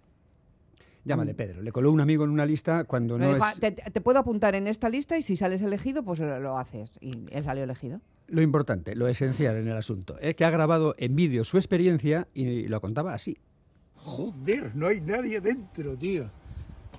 Llámale 1.06 1.34
Pedro. 1.36 1.62
Le 1.62 1.72
coló 1.72 1.92
un 1.92 2.02
amigo 2.02 2.24
en 2.24 2.32
una 2.32 2.46
lista 2.46 2.84
cuando 2.84 3.18
no 3.18 3.34
dijo, 3.34 3.48
es... 3.48 3.60
te, 3.60 3.72
te 3.72 4.02
puedo 4.02 4.20
apuntar 4.20 4.56
en 4.56 4.68
esta 4.68 4.90
lista 4.90 5.18
y 5.18 5.22
si 5.22 5.38
sales 5.38 5.62
elegido, 5.62 6.04
pues 6.04 6.20
lo, 6.20 6.40
lo 6.40 6.58
haces. 6.58 6.92
Y 7.00 7.12
él 7.32 7.44
salió 7.44 7.64
elegido. 7.64 8.02
Lo 8.28 8.42
importante, 8.42 8.96
lo 8.96 9.08
esencial 9.08 9.56
en 9.58 9.68
el 9.68 9.78
asunto, 9.78 10.18
es 10.20 10.36
que 10.36 10.46
ha 10.46 10.50
grabado 10.50 10.96
en 10.98 11.16
vídeo 11.16 11.46
su 11.46 11.58
experiencia 11.58 12.28
y 12.34 12.68
lo 12.68 12.82
contaba 12.82 13.14
así. 13.14 13.38
Joder, 13.98 14.76
no 14.76 14.88
hay 14.88 15.00
nadie 15.00 15.42
dentro, 15.42 15.96
tío. 15.96 16.30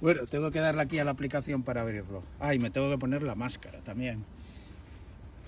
Bueno, 0.01 0.27
tengo 0.27 0.51
que 0.51 0.61
darle 0.61 0.83
aquí 0.83 0.99
a 0.99 1.05
la 1.05 1.11
aplicación 1.11 1.63
para 1.63 1.83
abrirlo. 1.83 2.23
Ay, 2.39 2.59
me 2.59 2.71
tengo 2.71 2.91
que 2.91 2.99
poner 2.99 3.23
la 3.23 3.35
máscara 3.35 3.81
también. 3.81 4.25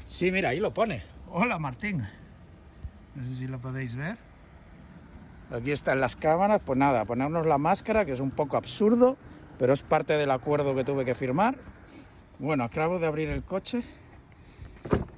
Sí, 0.09 0.33
mira, 0.33 0.49
ahí 0.49 0.59
lo 0.59 0.75
pone. 0.75 1.03
Hola, 1.31 1.59
Martín. 1.59 1.99
No 3.15 3.25
sé 3.25 3.37
si 3.37 3.47
lo 3.47 3.61
podéis 3.61 3.95
ver. 3.95 4.17
Aquí 5.51 5.73
están 5.73 6.01
las 6.01 6.17
cámaras. 6.17 6.61
Pues 6.65 6.79
nada, 6.79 7.05
ponernos 7.05 7.47
la 7.47 7.59
máscara, 7.59 8.05
que 8.05 8.13
es 8.13 8.21
un 8.21 8.31
poco 8.31 8.57
absurdo, 8.57 9.17
pero 9.59 9.73
es 9.73 9.83
parte 9.83 10.15
del 10.15 10.31
acuerdo 10.31 10.75
que 10.75 10.85
tuve 10.85 11.05
que 11.05 11.15
firmar. 11.15 11.57
Bueno, 12.39 12.65
acabo 12.65 12.99
de 12.99 13.07
abrir 13.07 13.29
el 13.31 13.43
coche 13.43 13.83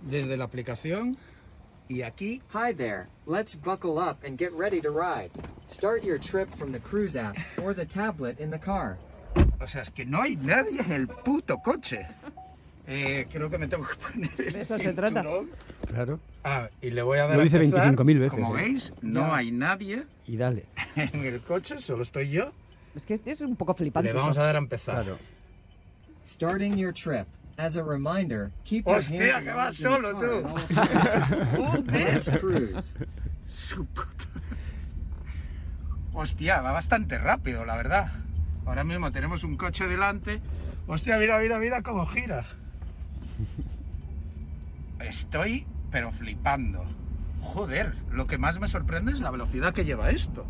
desde 0.02 0.36
la 0.36 0.44
aplicación 0.44 1.16
y 1.88 2.02
aquí 2.02 2.40
Hi 2.54 2.72
there. 2.72 3.08
Let's 3.26 3.54
buckle 3.54 3.98
up 3.98 4.24
and 4.24 4.38
get 4.38 4.52
ready 4.52 4.80
to 4.80 4.90
ride. 4.90 5.30
Start 5.68 6.02
your 6.02 6.18
trip 6.18 6.48
from 6.56 6.72
the 6.72 6.80
cruise 6.80 7.16
app 7.16 7.36
or 7.62 7.74
the 7.74 7.84
tablet 7.84 8.40
in 8.40 8.50
the 8.50 8.58
car. 8.58 8.96
O 9.60 9.66
sea, 9.66 9.82
es 9.82 9.90
que 9.90 10.04
no 10.04 10.22
hay 10.22 10.36
nadie 10.36 10.80
en 10.80 10.92
el 10.92 11.08
puto 11.08 11.58
coche. 11.58 12.06
Eh, 12.86 13.26
creo 13.30 13.50
que 13.50 13.58
me 13.58 13.68
tengo 13.68 13.86
que 13.86 13.96
poner 13.96 14.30
el 14.38 14.52
De 14.52 14.60
eso 14.62 14.78
se 14.78 14.92
trata. 14.92 15.22
Claro. 15.90 16.20
Ah, 16.44 16.68
y 16.80 16.90
le 16.90 17.02
voy 17.02 17.18
a 17.18 17.26
dar 17.26 17.36
Lo 17.36 17.42
a 17.42 17.44
dice 17.44 17.56
empezar. 17.62 17.94
25.000 17.94 18.18
veces, 18.18 18.30
Como 18.40 18.56
¿eh? 18.56 18.62
veis, 18.62 18.92
no 19.02 19.20
Ya. 19.28 19.36
hay 19.36 19.50
nadie 19.52 20.04
Y 20.26 20.36
dale. 20.36 20.64
en 20.96 21.24
el 21.24 21.40
coche, 21.42 21.80
solo 21.80 22.02
estoy 22.02 22.30
yo. 22.30 22.52
Es 22.94 23.04
que 23.06 23.20
es 23.24 23.40
un 23.40 23.56
poco 23.56 23.74
flipante. 23.74 24.08
Le 24.08 24.14
vamos 24.18 24.32
eso. 24.32 24.40
a 24.42 24.46
dar 24.46 24.56
a 24.56 24.58
empezar. 24.58 25.04
Starting 26.26 26.76
your 26.76 26.92
trip. 26.94 27.26
As 27.56 27.76
a 27.76 27.82
reminder, 27.82 28.50
keep 28.64 28.86
your 28.86 28.96
Hostia, 28.96 29.36
hands 29.36 29.44
que 29.44 29.50
on 29.50 29.56
vas 29.56 29.76
the 29.76 29.82
solo, 29.82 30.14
tú. 30.18 30.42
puta- 31.56 32.82
Hostia, 36.12 36.60
va 36.60 36.72
bastante 36.72 37.18
rápido, 37.18 37.64
la 37.64 37.76
verdad. 37.76 38.12
Ahora 38.66 38.82
mismo 38.84 39.12
tenemos 39.12 39.44
un 39.44 39.56
coche 39.56 39.86
delante. 39.86 40.40
Hostia, 40.86 41.18
mira, 41.18 41.38
mira, 41.38 41.58
mira 41.58 41.82
cómo 41.82 42.06
gira. 42.06 42.44
Estoy, 45.00 45.66
pero 45.90 46.10
flipando. 46.12 46.84
Joder, 47.42 47.94
lo 48.12 48.26
que 48.26 48.38
más 48.38 48.60
me 48.60 48.68
sorprende 48.68 49.12
es 49.12 49.20
la 49.20 49.30
velocidad 49.30 49.72
que 49.72 49.84
lleva 49.84 50.10
esto. 50.10 50.44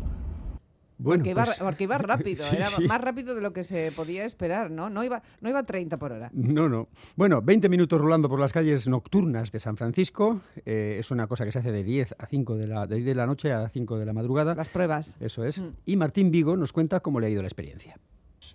Bueno, 0.97 1.21
porque, 1.21 1.29
iba, 1.31 1.43
pues- 1.45 1.59
porque 1.59 1.83
iba 1.85 1.97
rápido, 1.97 2.43
Sí, 2.49 2.57
era 2.57 2.67
sí. 2.67 2.85
más 2.85 3.01
rápido 3.01 3.33
de 3.33 3.41
lo 3.41 3.53
que 3.53 3.63
se 3.63 3.91
podía 3.91 4.23
esperar, 4.23 4.69
¿no? 4.69 4.89
No 4.91 5.03
iba, 5.03 5.23
no 5.39 5.49
iba 5.49 5.59
a 5.59 5.63
30 5.63 5.97
por 5.97 6.11
hora. 6.11 6.29
No, 6.33 6.69
no. 6.69 6.89
Bueno, 7.15 7.41
20 7.41 7.69
minutos 7.69 7.99
rolando 7.99 8.29
por 8.29 8.39
las 8.39 8.53
calles 8.53 8.87
nocturnas 8.87 9.51
de 9.51 9.59
San 9.59 9.77
Francisco. 9.77 10.41
Eh, 10.63 10.97
es 10.99 11.09
una 11.09 11.25
cosa 11.25 11.43
que 11.43 11.51
se 11.51 11.57
hace 11.59 11.71
de 11.71 11.83
10 11.83 12.13
a 12.19 12.27
5 12.27 12.55
de 12.55 12.67
la, 12.67 12.85
de 12.85 12.97
10 12.97 13.07
de 13.07 13.15
la 13.15 13.25
noche 13.25 13.51
a 13.51 13.67
5 13.69 13.97
de 13.97 14.05
la 14.05 14.13
madrugada. 14.13 14.53
Las 14.53 14.69
pruebas. 14.69 15.17
Eso 15.19 15.43
es. 15.43 15.59
Mm. 15.59 15.69
Y 15.85 15.95
Martín 15.97 16.29
Vigo 16.29 16.55
nos 16.55 16.71
cuenta 16.71 16.99
cómo 16.99 17.19
le 17.19 17.27
ha 17.27 17.29
ido 17.31 17.41
la 17.41 17.47
experiencia. 17.47 17.97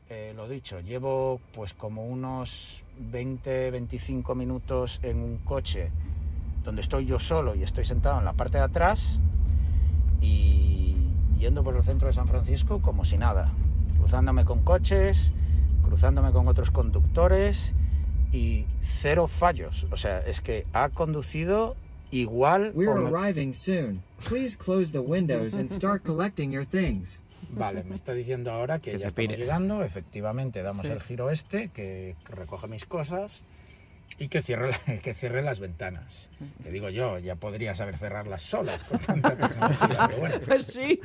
Eh, 0.09 0.33
lo 0.37 0.49
dicho, 0.49 0.79
llevo 0.79 1.41
pues 1.53 1.75
como 1.75 2.07
unos 2.07 2.85
20, 3.01 3.73
25 3.73 4.37
minutos 4.37 5.01
en 5.03 5.19
un 5.19 5.39
coche 5.39 5.91
donde 6.67 6.83
estoy 6.83 7.07
yo 7.07 7.19
solo 7.19 7.55
y 7.55 7.63
estoy 7.63 7.87
sentado 7.87 8.19
en 8.19 8.25
la 8.27 8.35
parte 8.35 8.59
de 8.59 8.65
atrás 8.65 9.19
y 10.21 10.97
yendo 11.39 11.63
por 11.63 11.77
el 11.77 11.83
centro 11.85 12.09
de 12.09 12.15
San 12.15 12.27
Francisco 12.29 12.83
como 12.83 13.05
si 13.05 13.17
nada, 13.17 13.53
cruzándome 13.99 14.45
con 14.45 14.63
coches, 14.63 15.33
cruzándome 15.85 16.33
con 16.33 16.49
otros 16.49 16.71
conductores 16.71 17.73
y 18.33 18.65
cero 19.01 19.29
fallos. 19.29 19.87
O 19.91 19.97
sea, 19.97 20.19
es 20.21 20.41
que 20.41 20.67
ha 20.73 20.89
conducido 20.89 21.77
igual... 22.11 22.73
We're 22.75 22.95
me- 23.01 23.09
arriving 23.09 23.55
soon. 23.55 24.03
Please 24.29 24.57
close 24.59 24.91
the 24.93 24.99
windows 24.99 25.55
and 25.55 25.71
start 25.73 26.03
collecting 26.05 26.51
your 26.51 26.67
things. 26.67 27.23
Vale, 27.51 27.85
me 27.85 27.95
está 27.95 28.13
diciendo 28.13 28.51
ahora 28.51 28.81
que, 28.81 28.91
Que 28.93 28.99
ya 28.99 29.07
estamos 29.09 29.37
llegando, 29.39 29.85
efectivamente, 29.85 30.63
damos 30.63 30.85
Sí. 30.85 30.91
el 30.93 31.01
giro 31.01 31.31
este, 31.31 31.69
que 31.69 32.17
recoge 32.25 32.67
mis 32.67 32.85
cosas 32.87 33.45
y 34.19 34.29
que 34.29 34.43
cierre, 34.43 34.73
que 35.03 35.15
cierre 35.15 35.43
las 35.43 35.61
ventanas. 35.61 36.29
Te 36.63 36.71
digo 36.71 36.89
yo, 36.89 37.19
ya 37.19 37.37
podrías 37.37 37.79
saber 37.79 37.97
cerrarlas 37.97 38.43
solas 38.43 38.83
con 38.85 38.99
tanta 38.99 39.37
tecnología, 39.37 40.07
pero 40.07 40.19
bueno. 40.19 40.35
Pues 40.47 40.67
sí. 40.67 41.01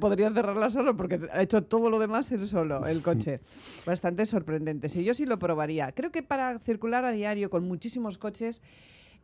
Podría 0.00 0.30
cerrarla 0.30 0.70
solo 0.70 0.96
porque 0.96 1.20
ha 1.32 1.42
hecho 1.42 1.62
todo 1.64 1.90
lo 1.90 1.98
demás 1.98 2.30
él 2.32 2.46
solo, 2.48 2.86
el 2.86 3.02
coche. 3.02 3.40
Bastante 3.86 4.26
sorprendente. 4.26 4.88
Sí, 4.88 5.04
yo 5.04 5.14
sí 5.14 5.26
lo 5.26 5.38
probaría. 5.38 5.92
Creo 5.92 6.10
que 6.10 6.22
para 6.22 6.58
circular 6.58 7.04
a 7.04 7.12
diario 7.12 7.50
con 7.50 7.66
muchísimos 7.66 8.18
coches 8.18 8.62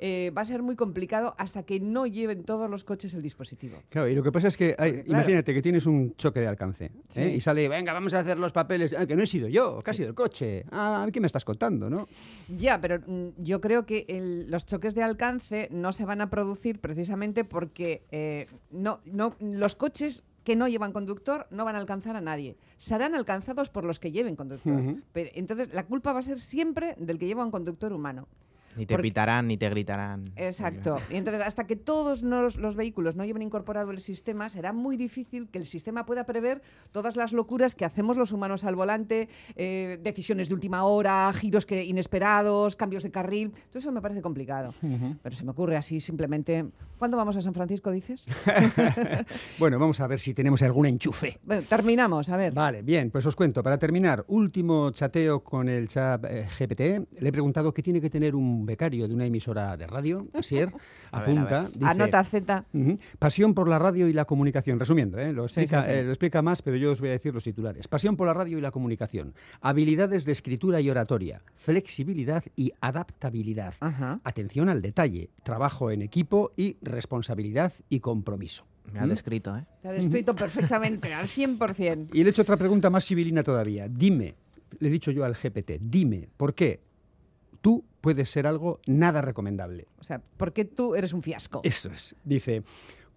eh, 0.02 0.32
va 0.36 0.42
a 0.42 0.44
ser 0.46 0.62
muy 0.62 0.76
complicado 0.76 1.34
hasta 1.36 1.62
que 1.62 1.78
no 1.78 2.06
lleven 2.06 2.42
todos 2.44 2.70
los 2.70 2.84
coches 2.84 3.12
el 3.12 3.20
dispositivo. 3.20 3.76
Claro, 3.90 4.08
y 4.08 4.14
lo 4.14 4.22
que 4.22 4.32
pasa 4.32 4.48
es 4.48 4.56
que, 4.56 4.74
hay- 4.78 4.92
Porque, 4.92 5.04
claro. 5.04 5.20
imagínate 5.22 5.52
que 5.54 5.60
tienes 5.62 5.84
un 5.84 6.16
choque 6.16 6.40
de 6.40 6.46
alcance 6.48 6.86
¿eh? 6.86 6.90
Sí. 7.08 7.22
y 7.22 7.40
sale, 7.42 7.68
venga, 7.68 7.92
vamos 7.92 8.14
a 8.14 8.20
hacer 8.20 8.38
los 8.38 8.50
papeles, 8.52 8.94
Ah, 8.98 9.06
que 9.06 9.14
no 9.14 9.22
he 9.22 9.26
sido 9.26 9.46
yo, 9.48 9.80
que 9.82 9.90
ha 9.90 9.94
sido 9.94 10.08
el 10.08 10.14
coche. 10.14 10.64
Ah, 10.72 11.06
¿qué 11.12 11.20
me 11.20 11.26
estás 11.26 11.44
contando, 11.44 11.90
no? 11.90 12.08
Ya, 12.48 12.80
pero 12.80 12.98
mm, 13.06 13.28
yo 13.42 13.60
creo 13.60 13.84
que 13.84 14.06
el- 14.08 14.50
los 14.50 14.64
choques 14.66 14.94
de 14.94 15.02
alcance 15.02 15.68
no 15.70 15.92
se 15.92 16.04
van 16.06 16.22
a 16.22 16.30
producir 16.30 16.80
precisamente 16.80 17.44
porque 17.44 18.04
eh, 18.10 18.46
no, 18.70 19.00
no, 19.12 19.36
los 19.40 19.76
coches 19.76 20.22
que 20.44 20.56
no 20.56 20.66
llevan 20.66 20.92
conductor 20.92 21.46
no 21.50 21.66
van 21.66 21.74
a 21.76 21.78
alcanzar 21.78 22.16
a 22.16 22.22
nadie. 22.22 22.56
Serán 22.78 23.14
alcanzados 23.14 23.68
por 23.68 23.84
los 23.84 24.00
que 24.00 24.10
lleven 24.10 24.34
conductor. 24.36 24.80
Pero, 25.12 25.30
entonces, 25.34 25.74
la 25.74 25.84
culpa 25.84 26.14
va 26.14 26.20
a 26.20 26.22
ser 26.22 26.40
siempre 26.40 26.94
del 26.96 27.18
que 27.18 27.26
lleva 27.26 27.44
un 27.44 27.50
conductor 27.50 27.92
humano. 27.92 28.26
Ni 28.76 28.86
te 28.86 28.94
Porque- 28.94 29.08
pitarán, 29.08 29.48
ni 29.48 29.56
te 29.56 29.68
gritarán. 29.68 30.22
Exacto. 30.36 30.96
Y 31.10 31.16
entonces, 31.16 31.42
hasta 31.42 31.66
que 31.66 31.76
todos 31.76 32.22
nos- 32.22 32.56
los 32.56 32.76
vehículos 32.76 33.16
no 33.16 33.24
lleven 33.24 33.42
incorporado 33.42 33.90
el 33.90 34.00
sistema, 34.00 34.48
será 34.48 34.72
muy 34.72 34.96
difícil 34.96 35.48
que 35.48 35.58
el 35.58 35.66
sistema 35.66 36.06
pueda 36.06 36.24
prever 36.24 36.62
todas 36.92 37.16
las 37.16 37.32
locuras 37.32 37.74
que 37.74 37.84
hacemos 37.84 38.16
los 38.16 38.32
humanos 38.32 38.64
al 38.64 38.76
volante, 38.76 39.28
eh, 39.56 39.98
decisiones 40.02 40.48
de 40.48 40.54
última 40.54 40.84
hora, 40.84 41.32
giros 41.34 41.66
que 41.66 41.84
inesperados, 41.84 42.76
cambios 42.76 43.02
de 43.02 43.10
carril. 43.10 43.50
Todo 43.70 43.78
eso 43.80 43.92
me 43.92 44.00
parece 44.00 44.22
complicado. 44.22 44.74
Pero 45.22 45.34
se 45.36 45.44
me 45.44 45.50
ocurre 45.50 45.76
así 45.76 46.00
simplemente. 46.00 46.64
¿Cuándo 46.98 47.16
vamos 47.16 47.34
a 47.36 47.40
San 47.40 47.54
Francisco, 47.54 47.90
dices? 47.90 48.26
Bueno, 49.58 49.78
vamos 49.78 50.00
a 50.00 50.06
ver 50.06 50.20
si 50.20 50.34
tenemos 50.34 50.62
algún 50.62 50.86
enchufe. 50.86 51.38
Bueno, 51.44 51.62
terminamos, 51.68 52.28
a 52.28 52.36
ver. 52.36 52.52
Vale, 52.52 52.82
bien, 52.82 53.10
pues 53.10 53.26
os 53.26 53.36
cuento. 53.36 53.62
Para 53.62 53.78
terminar, 53.78 54.24
último 54.28 54.90
chateo 54.90 55.40
con 55.42 55.68
el 55.68 55.88
chat 55.88 56.24
eh, 56.24 56.46
GPT. 56.58 56.80
Le 57.20 57.28
he 57.28 57.32
preguntado 57.32 57.72
qué 57.72 57.82
tiene 57.82 58.00
que 58.00 58.10
tener 58.10 58.34
un 58.34 58.59
becario 58.66 59.06
de 59.08 59.14
una 59.14 59.26
emisora 59.26 59.76
de 59.76 59.86
radio. 59.86 60.26
Asier, 60.34 60.68
A 61.12 61.20
ver, 61.20 61.28
a 61.28 61.42
apunta. 61.42 61.60
ver. 61.62 61.72
dice, 61.72 61.84
Anota 61.86 62.24
Z. 62.24 62.64
Pasión 63.18 63.54
por 63.54 63.68
la 63.68 63.78
radio 63.78 64.08
y 64.08 64.12
la 64.12 64.24
comunicación. 64.24 64.78
Resumiendo, 64.78 65.18
¿eh? 65.18 65.32
lo, 65.32 65.48
Sí, 65.48 65.60
explica, 65.60 65.82
sí, 65.82 65.88
sí. 65.90 65.94
eh, 65.96 66.04
lo 66.04 66.10
explica 66.10 66.42
más, 66.42 66.62
pero 66.62 66.76
yo 66.76 66.90
os 66.92 67.00
voy 67.00 67.10
a 67.10 67.12
decir 67.12 67.34
los 67.34 67.44
titulares. 67.44 67.88
Pasión 67.88 68.16
por 68.16 68.26
la 68.26 68.34
radio 68.34 68.58
y 68.58 68.60
la 68.60 68.70
comunicación. 68.70 69.34
Habilidades 69.60 70.24
de 70.24 70.32
escritura 70.32 70.80
y 70.80 70.88
oratoria. 70.90 71.42
Flexibilidad 71.56 72.44
y 72.56 72.72
adaptabilidad. 72.80 73.74
Ajá. 73.80 74.20
Atención 74.24 74.68
al 74.68 74.82
detalle. 74.82 75.30
Trabajo 75.42 75.90
en 75.90 76.02
equipo 76.02 76.52
y 76.56 76.76
responsabilidad 76.82 77.72
y 77.88 78.00
compromiso. 78.00 78.64
Me 78.92 78.98
ha 78.98 79.06
¿Mm? 79.06 79.10
descrito, 79.10 79.56
¿eh? 79.56 79.64
Te 79.82 79.88
ha 79.88 79.92
descrito 79.92 80.34
perfectamente, 80.34 81.14
al 81.14 81.26
100%. 81.28 82.08
Y 82.12 82.22
le 82.22 82.28
he 82.28 82.30
hecho 82.30 82.42
otra 82.42 82.56
pregunta 82.56 82.90
más 82.90 83.04
civilina 83.06 83.42
todavía. 83.42 83.86
Dime, 83.88 84.34
le 84.78 84.88
he 84.88 84.90
dicho 84.90 85.10
yo 85.10 85.24
al 85.24 85.34
GPT, 85.34 85.72
dime, 85.80 86.28
¿por 86.36 86.54
qué 86.54 86.80
tú 87.60 87.84
puedes 88.00 88.30
ser 88.30 88.46
algo 88.46 88.80
nada 88.86 89.22
recomendable? 89.22 89.86
O 89.98 90.04
sea, 90.04 90.20
¿por 90.36 90.52
qué 90.52 90.64
tú 90.64 90.94
eres 90.94 91.12
un 91.12 91.22
fiasco? 91.22 91.60
Eso 91.64 91.90
es. 91.90 92.14
Dice, 92.24 92.62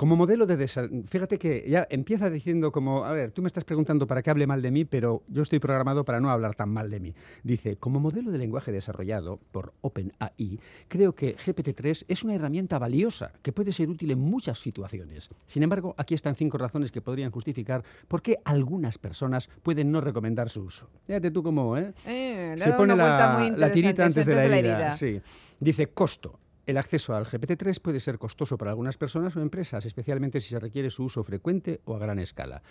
como 0.04 0.18
modelo 0.18 0.46
de 0.46 0.58
desarrollo, 0.58 1.04
fíjate 1.08 1.40
que 1.40 1.66
ya 1.66 1.88
empieza 1.90 2.30
diciendo 2.30 2.74
como, 2.74 3.06
a 3.06 3.14
ver, 3.14 3.32
tú 3.32 3.42
me 3.42 3.48
estás 3.48 3.64
preguntando 3.64 4.06
para 4.06 4.22
que 4.22 4.30
hable 4.30 4.46
mal 4.46 4.62
de 4.62 4.70
mí, 4.70 4.84
pero 4.84 5.24
yo 5.30 5.44
estoy 5.44 5.60
programado 5.60 6.04
para 6.04 6.20
no 6.20 6.30
hablar 6.30 6.56
tan 6.56 6.72
mal 6.72 6.90
de 6.90 7.00
mí. 7.00 7.16
Dice, 7.42 7.78
como 7.78 8.02
modelo 8.02 8.30
de 8.30 8.38
lenguaje 8.38 8.74
desarrollado 8.74 9.40
por 9.54 9.72
OpenAI, 9.80 10.60
creo 10.90 11.16
que 11.16 11.38
GPT-3 11.38 12.04
es 12.10 12.24
una 12.26 12.36
herramienta 12.36 12.78
valiosa 12.80 13.32
que 13.42 13.54
puede 13.54 13.72
ser 13.72 13.88
útil 13.88 14.12
en 14.12 14.20
muchas 14.20 14.60
situaciones. 14.60 15.30
Sin 15.46 15.64
embargo, 15.64 15.96
aquí 15.98 16.16
están 16.16 16.36
cinco 16.36 16.58
razones 16.58 16.92
que 16.92 17.00
podrían 17.00 17.32
justificar 17.32 17.86
por 18.10 18.22
qué 18.22 18.40
algunas 18.44 18.98
personas 18.98 19.50
pueden 19.62 19.90
no 19.90 20.02
recomendar 20.02 20.50
su 20.50 20.64
uso. 20.64 20.90
Fíjate 21.08 21.32
tú 21.32 21.42
cómo, 21.42 21.78
¿eh? 21.78 21.94
Eh, 22.06 22.56
le 22.58 22.62
Se 22.62 22.74
pone 22.74 22.94
una 22.94 23.06
vuelta 23.06 23.38
muy 23.38 23.52
la, 23.52 23.58
la 23.58 23.72
tirita 23.72 24.06
interesante, 24.06 24.20
antes 24.20 24.26
de 24.26 24.36
la 24.36 24.46
es 24.46 24.52
herida. 24.52 24.98
Sí. 24.98 25.22
Dice 25.62 25.88
costo. 25.88 26.42
El 26.66 26.78
acceso 26.78 27.14
al 27.14 27.26
GPT-3 27.26 27.82
puede 27.82 28.00
ser 28.00 28.18
costoso 28.18 28.58
para 28.58 28.72
algunas 28.72 28.98
personas 28.98 29.36
o 29.36 29.42
empresas, 29.42 29.86
especialmente 29.86 30.40
si 30.40 30.50
se 30.50 30.60
requiere 30.60 30.90
su 30.90 31.04
uso 31.04 31.22
frecuente 31.24 31.82
o 31.84 31.96
a 31.96 32.00
gran 32.00 32.20
escala. 32.20 32.62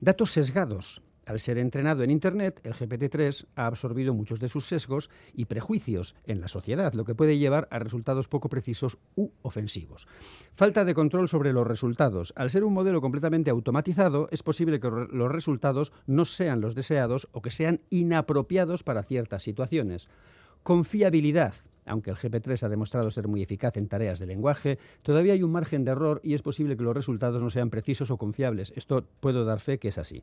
Datos 0.00 0.32
sesgados. 0.32 1.00
Al 1.26 1.40
ser 1.40 1.58
entrenado 1.58 2.04
en 2.04 2.10
Internet, 2.10 2.60
el 2.62 2.74
GPT-3 2.74 3.46
ha 3.56 3.66
absorbido 3.66 4.14
muchos 4.14 4.38
de 4.38 4.48
sus 4.48 4.66
sesgos 4.66 5.10
y 5.32 5.46
prejuicios 5.46 6.14
en 6.24 6.40
la 6.40 6.46
sociedad, 6.46 6.92
lo 6.94 7.04
que 7.04 7.16
puede 7.16 7.38
llevar 7.38 7.66
a 7.72 7.80
resultados 7.80 8.28
poco 8.28 8.48
precisos 8.48 8.98
u 9.16 9.30
ofensivos. 9.42 10.06
Falta 10.54 10.84
de 10.84 10.94
control 10.94 11.28
sobre 11.28 11.52
los 11.52 11.66
resultados. 11.66 12.32
Al 12.36 12.50
ser 12.50 12.62
un 12.62 12.74
modelo 12.74 13.00
completamente 13.00 13.50
automatizado, 13.50 14.28
es 14.30 14.44
posible 14.44 14.78
que 14.78 14.88
los 14.88 15.32
resultados 15.32 15.92
no 16.06 16.24
sean 16.24 16.60
los 16.60 16.76
deseados 16.76 17.28
o 17.32 17.42
que 17.42 17.50
sean 17.50 17.80
inapropiados 17.90 18.84
para 18.84 19.02
ciertas 19.02 19.42
situaciones. 19.42 20.08
Confiabilidad. 20.62 21.54
Aunque 21.86 22.10
el 22.10 22.16
GP3 22.16 22.64
ha 22.64 22.68
demostrado 22.68 23.10
ser 23.10 23.28
muy 23.28 23.42
eficaz 23.42 23.76
en 23.76 23.88
tareas 23.88 24.18
de 24.18 24.26
lenguaje, 24.26 24.78
todavía 25.02 25.32
hay 25.32 25.42
un 25.42 25.52
margen 25.52 25.84
de 25.84 25.92
error 25.92 26.20
y 26.22 26.34
es 26.34 26.42
posible 26.42 26.76
que 26.76 26.82
los 26.82 26.94
resultados 26.94 27.40
no 27.40 27.50
sean 27.50 27.70
precisos 27.70 28.10
o 28.10 28.16
confiables. 28.16 28.72
Esto 28.76 29.04
puedo 29.20 29.44
dar 29.44 29.60
fe 29.60 29.78
que 29.78 29.88
es 29.88 29.98
así. 29.98 30.22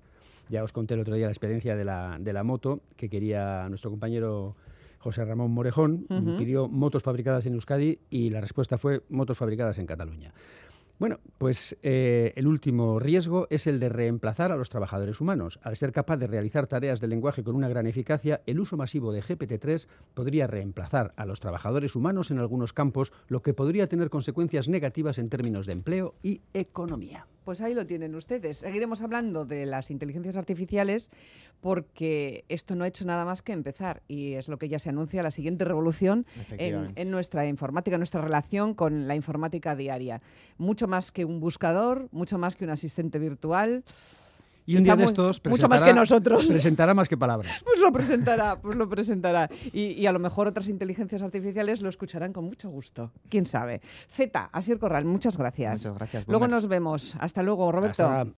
Ya 0.50 0.64
os 0.64 0.74
conté 0.74 0.94
el 0.94 1.00
otro 1.00 1.16
día 1.16 1.26
la 1.26 1.32
experiencia 1.32 1.76
de 1.76 1.86
la, 1.86 2.18
de 2.20 2.34
la 2.34 2.44
moto 2.44 2.82
que 2.98 3.10
quería 3.10 3.68
nuestro 3.70 3.90
compañero 3.90 4.56
José 5.04 5.26
Ramón 5.26 5.52
Morejón. 5.52 6.06
Pidió 6.38 6.70
motos 6.70 7.04
fabricadas 7.04 7.46
en 7.46 7.56
Euskadi 7.56 8.00
y 8.10 8.30
la 8.30 8.40
respuesta 8.40 8.78
fue 8.78 9.04
motos 9.10 9.38
fabricadas 9.38 9.78
en 9.78 9.86
Cataluña. 9.86 10.34
Bueno, 11.04 11.20
pues 11.38 11.78
eh, 11.84 12.32
el 12.38 12.48
último 12.48 12.98
riesgo 12.98 13.48
es 13.50 13.68
el 13.68 13.78
de 13.82 13.90
reemplazar 13.90 14.54
a 14.54 14.56
los 14.56 14.70
trabajadores 14.70 15.20
humanos. 15.20 15.60
Al 15.62 15.76
ser 15.76 15.92
capaz 15.92 16.16
de 16.16 16.28
realizar 16.28 16.66
tareas 16.66 17.02
de 17.02 17.10
lenguaje 17.10 17.44
con 17.44 17.58
una 17.58 17.68
gran 17.68 17.88
eficacia, 17.88 18.40
el 18.46 18.62
uso 18.62 18.78
masivo 18.78 19.12
de 19.12 19.22
GPT-3 19.22 19.88
podría 20.14 20.48
reemplazar 20.48 21.14
a 21.18 21.26
los 21.26 21.42
trabajadores 21.42 21.98
humanos 21.98 22.32
en 22.32 22.40
algunos 22.40 22.72
campos, 22.72 23.12
lo 23.28 23.42
que 23.42 23.54
podría 23.54 23.90
tener 23.90 24.10
consecuencias 24.10 24.70
negativas 24.70 25.18
en 25.18 25.28
términos 25.28 25.66
de 25.66 25.74
empleo 25.74 26.16
y 26.24 26.40
economía. 26.54 27.28
Pues 27.44 27.62
ahí 27.62 27.74
lo 27.74 27.86
tienen 27.86 28.16
ustedes. 28.16 28.58
Seguiremos 28.58 29.02
hablando 29.02 29.46
de 29.46 29.66
las 29.66 29.92
inteligencias 29.92 30.38
artificiales 30.38 31.10
porque 31.62 32.46
esto 32.50 32.76
no 32.76 32.84
ha 32.84 32.88
hecho 32.88 33.06
nada 33.06 33.26
más 33.26 33.42
que 33.42 33.54
empezar 33.54 34.02
y 34.08 34.34
es 34.34 34.48
lo 34.48 34.58
que 34.58 34.70
ya 34.70 34.80
se 34.80 34.90
anuncia 34.90 35.24
la 35.24 35.32
siguiente 35.32 35.66
revolución 35.66 36.26
en, 36.52 36.92
en 36.96 37.12
nuestra 37.12 37.46
informática, 37.48 37.96
en 37.96 38.00
nuestra 38.02 38.22
relación 38.22 38.74
con 38.74 39.08
la 39.08 39.16
informática 39.16 39.76
diaria. 39.76 40.22
Mucho 40.58 40.88
más 40.88 41.12
que 41.12 41.26
un 41.26 41.40
buscador, 41.40 42.10
mucho 42.12 42.38
más 42.38 42.56
que 42.56 42.66
un 42.66 42.72
asistente 42.72 43.20
virtual. 43.20 43.84
Y 44.66 44.78
un 44.78 44.84
día 44.84 44.96
de 44.96 45.04
estos 45.04 45.42
mucho 45.46 45.68
más 45.68 45.82
presentará- 45.82 45.86
que 45.88 45.94
nosotros. 45.94 46.46
Presentará 46.46 46.94
más 46.94 47.10
que 47.10 47.18
palabras. 47.18 47.52
Pues 47.66 47.80
lo 47.80 47.92
presentará, 47.92 48.62
pues 48.62 48.78
lo 48.78 48.88
presentará. 48.90 49.50
Y, 49.74 49.92
y 50.02 50.06
a 50.08 50.12
lo 50.12 50.20
mejor 50.20 50.48
otras 50.48 50.70
inteligencias 50.70 51.22
artificiales 51.22 51.82
lo 51.82 51.90
escucharán 51.90 52.32
con 52.34 52.46
mucho 52.46 52.70
gusto. 52.70 53.12
¿Quién 53.30 53.46
sabe? 53.46 53.82
Z, 54.10 54.50
Asier 54.52 54.80
Corral, 54.80 55.06
muchas 55.06 55.38
gracias. 55.38 55.80
Muchas 55.82 55.96
gracias, 55.96 56.28
Luego 56.28 56.40
boomers. 56.46 56.62
nos 56.64 56.68
vemos. 56.70 57.18
Hasta 57.20 57.44
luego, 57.44 57.72
Roberto. 57.72 58.06
Hasta- 58.06 58.34